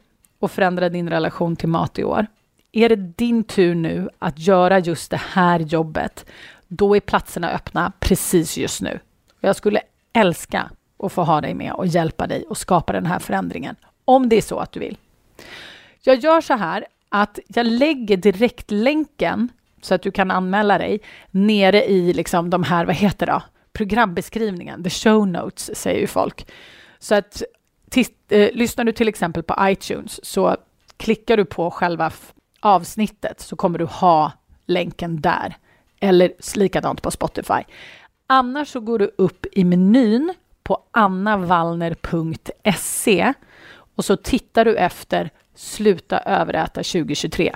och 0.46 0.52
förändra 0.52 0.90
din 0.90 1.10
relation 1.10 1.56
till 1.56 1.70
mat 1.70 2.00
i 2.00 2.04
år, 2.04 2.28
är 2.72 2.90
det 2.90 2.96
din 2.96 3.44
tur 3.44 3.76
nu 3.76 4.10
att 4.20 4.40
göra 4.40 4.80
just 4.80 5.12
det 5.12 5.22
här 5.34 5.60
jobbet, 5.60 6.26
då 6.68 6.96
är 6.96 7.00
platserna 7.00 7.52
öppna 7.52 7.92
precis 8.00 8.58
just 8.58 8.82
nu. 8.82 9.00
Jag 9.40 9.56
skulle 9.56 9.82
älska 10.14 10.72
att 11.00 11.12
få 11.12 11.24
ha 11.24 11.42
dig 11.42 11.54
med 11.54 11.74
och 11.74 11.88
hjälpa 11.88 12.28
dig 12.28 12.46
att 12.50 12.58
skapa 12.58 12.94
den 12.94 13.06
här 13.06 13.20
förändringen, 13.20 13.76
om 14.06 14.30
det 14.30 14.36
är 14.36 14.42
så 14.42 14.60
att 14.60 14.72
du 14.72 14.80
vill. 14.80 14.98
Jag 16.02 16.16
gör 16.16 16.42
så 16.42 16.54
här 16.54 16.86
att 17.10 17.40
jag 17.48 17.66
lägger 17.66 18.18
direktlänken 18.18 19.50
så 19.82 19.94
att 19.96 20.02
du 20.02 20.12
kan 20.12 20.32
anmäla 20.32 20.78
dig 20.78 21.00
nere 21.32 21.86
i 21.86 22.14
liksom 22.14 22.50
de 22.50 22.64
här, 22.64 22.86
vad 22.86 22.96
heter 22.96 23.26
det, 23.26 23.44
programbeskrivningen, 23.74 24.84
the 24.84 24.90
show 24.90 25.28
notes 25.28 25.78
säger 25.78 26.00
ju 26.00 26.08
folk. 26.08 26.48
Så 27.00 27.16
att 27.16 27.44
eh, 28.30 28.50
lyssnar 28.54 28.86
du 28.86 28.92
till 28.92 29.08
exempel 29.08 29.44
på 29.44 29.56
iTunes 29.62 30.26
så 30.26 30.58
klickar 30.98 31.38
du 31.38 31.46
på 31.46 31.72
själva 31.72 32.12
avsnittet 32.60 33.42
så 33.42 33.56
kommer 33.56 33.80
du 33.80 33.86
ha 33.86 34.32
länken 34.66 35.22
där. 35.22 35.58
Eller 36.00 36.34
likadant 36.56 37.02
på 37.02 37.12
Spotify. 37.12 37.64
Annars 38.28 38.68
så 38.68 38.80
går 38.80 39.00
du 39.00 39.12
upp 39.18 39.46
i 39.52 39.64
menyn 39.64 40.34
på 40.64 40.84
annavallner.se 40.92 43.34
och 43.96 44.06
så 44.06 44.18
tittar 44.18 44.66
du 44.66 44.76
efter 44.76 45.30
Sluta 45.56 46.20
överäta 46.20 46.84
2023 46.84 47.56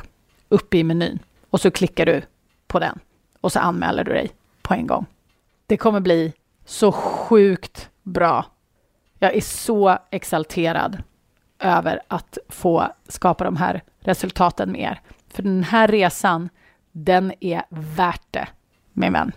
uppe 0.50 0.78
i 0.78 0.84
menyn 0.84 1.20
och 1.50 1.62
så 1.62 1.72
klickar 1.72 2.06
du 2.06 2.22
på 2.68 2.80
den 2.80 3.00
och 3.42 3.52
så 3.52 3.60
anmäler 3.60 4.04
du 4.04 4.14
dig 4.14 4.32
på 4.62 4.74
en 4.74 4.88
gång. 4.88 5.06
Det 5.68 5.78
kommer 5.78 6.00
bli 6.00 6.34
så 6.66 6.92
sjukt 6.92 7.90
bra. 8.04 8.46
Jag 9.20 9.36
är 9.36 9.42
så 9.42 9.98
exalterad 10.12 11.04
över 11.60 12.02
att 12.08 12.38
få 12.50 12.88
skapa 13.08 13.44
de 13.44 13.58
här 13.58 13.84
resultaten 14.00 14.72
med 14.72 14.82
er. 14.82 15.02
För 15.28 15.44
den 15.44 15.64
här 15.64 15.88
resan, 15.88 16.50
den 16.92 17.34
är 17.40 17.64
värt 17.70 18.28
det, 18.32 18.48
min 18.94 19.14
vän. 19.14 19.32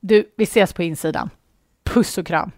Du, 0.00 0.32
vi 0.36 0.44
ses 0.44 0.72
på 0.72 0.82
insidan. 0.82 1.30
Puss 1.84 2.18
och 2.18 2.26
kram! 2.26 2.50